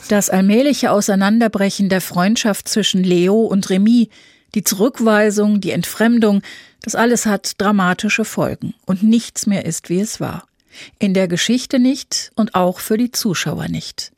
Das 0.09 0.31
allmähliche 0.31 0.90
Auseinanderbrechen 0.90 1.88
der 1.88 2.00
Freundschaft 2.00 2.68
zwischen 2.68 3.05
Leo 3.05 3.35
und 3.42 3.68
Remy 3.68 4.09
die 4.55 4.64
Zurückweisung, 4.64 5.61
die 5.61 5.73
Entfremdung, 5.73 6.43
das 6.83 6.95
alles 6.95 7.27
hat 7.27 7.61
dramatische 7.61 8.25
Folgen 8.25 8.75
und 8.87 9.03
nichts 9.03 9.47
mehr 9.47 9.64
ist, 9.64 9.88
wie 9.90 10.01
es 10.01 10.21
war. 10.21 10.47
In 10.99 11.14
der 11.14 11.29
Geschichte 11.29 11.79
nicht 11.79 12.33
und 12.35 12.55
auch 12.55 12.81
für 12.81 12.99
die 12.99 13.12
Zuschauer 13.12 13.69
nicht. 13.69 14.12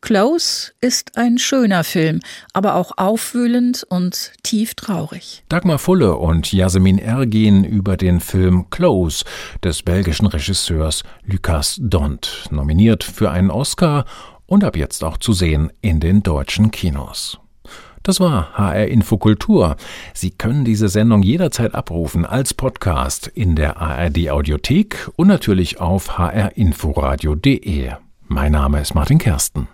Close 0.00 0.72
ist 0.80 1.16
ein 1.16 1.38
schöner 1.38 1.84
Film, 1.84 2.20
aber 2.52 2.74
auch 2.74 2.92
aufwühlend 2.96 3.84
und 3.88 4.32
tief 4.42 4.74
traurig. 4.74 5.44
Dagmar 5.48 5.78
Fulle 5.78 6.16
und 6.16 6.52
Yasemin 6.52 6.98
Ergin 6.98 7.64
über 7.64 7.96
den 7.96 8.20
Film 8.20 8.68
Close 8.70 9.24
des 9.62 9.82
belgischen 9.82 10.26
Regisseurs 10.26 11.02
Lucas 11.24 11.76
Dont, 11.80 12.46
nominiert 12.50 13.04
für 13.04 13.30
einen 13.30 13.50
Oscar 13.50 14.06
und 14.46 14.64
ab 14.64 14.76
jetzt 14.76 15.04
auch 15.04 15.18
zu 15.18 15.32
sehen 15.32 15.70
in 15.82 16.00
den 16.00 16.22
deutschen 16.22 16.70
Kinos. 16.70 17.38
Das 18.02 18.18
war 18.18 18.54
HR 18.54 18.88
Infokultur. 18.88 19.76
Sie 20.14 20.30
können 20.30 20.64
diese 20.64 20.88
Sendung 20.88 21.22
jederzeit 21.22 21.74
abrufen 21.74 22.24
als 22.24 22.54
Podcast 22.54 23.26
in 23.28 23.56
der 23.56 23.76
ARD 23.76 24.30
Audiothek 24.30 25.10
und 25.16 25.28
natürlich 25.28 25.80
auf 25.80 26.18
hrinforadio.de. 26.18 27.90
Mein 28.26 28.52
Name 28.52 28.80
ist 28.80 28.94
Martin 28.94 29.18
Kersten. 29.18 29.68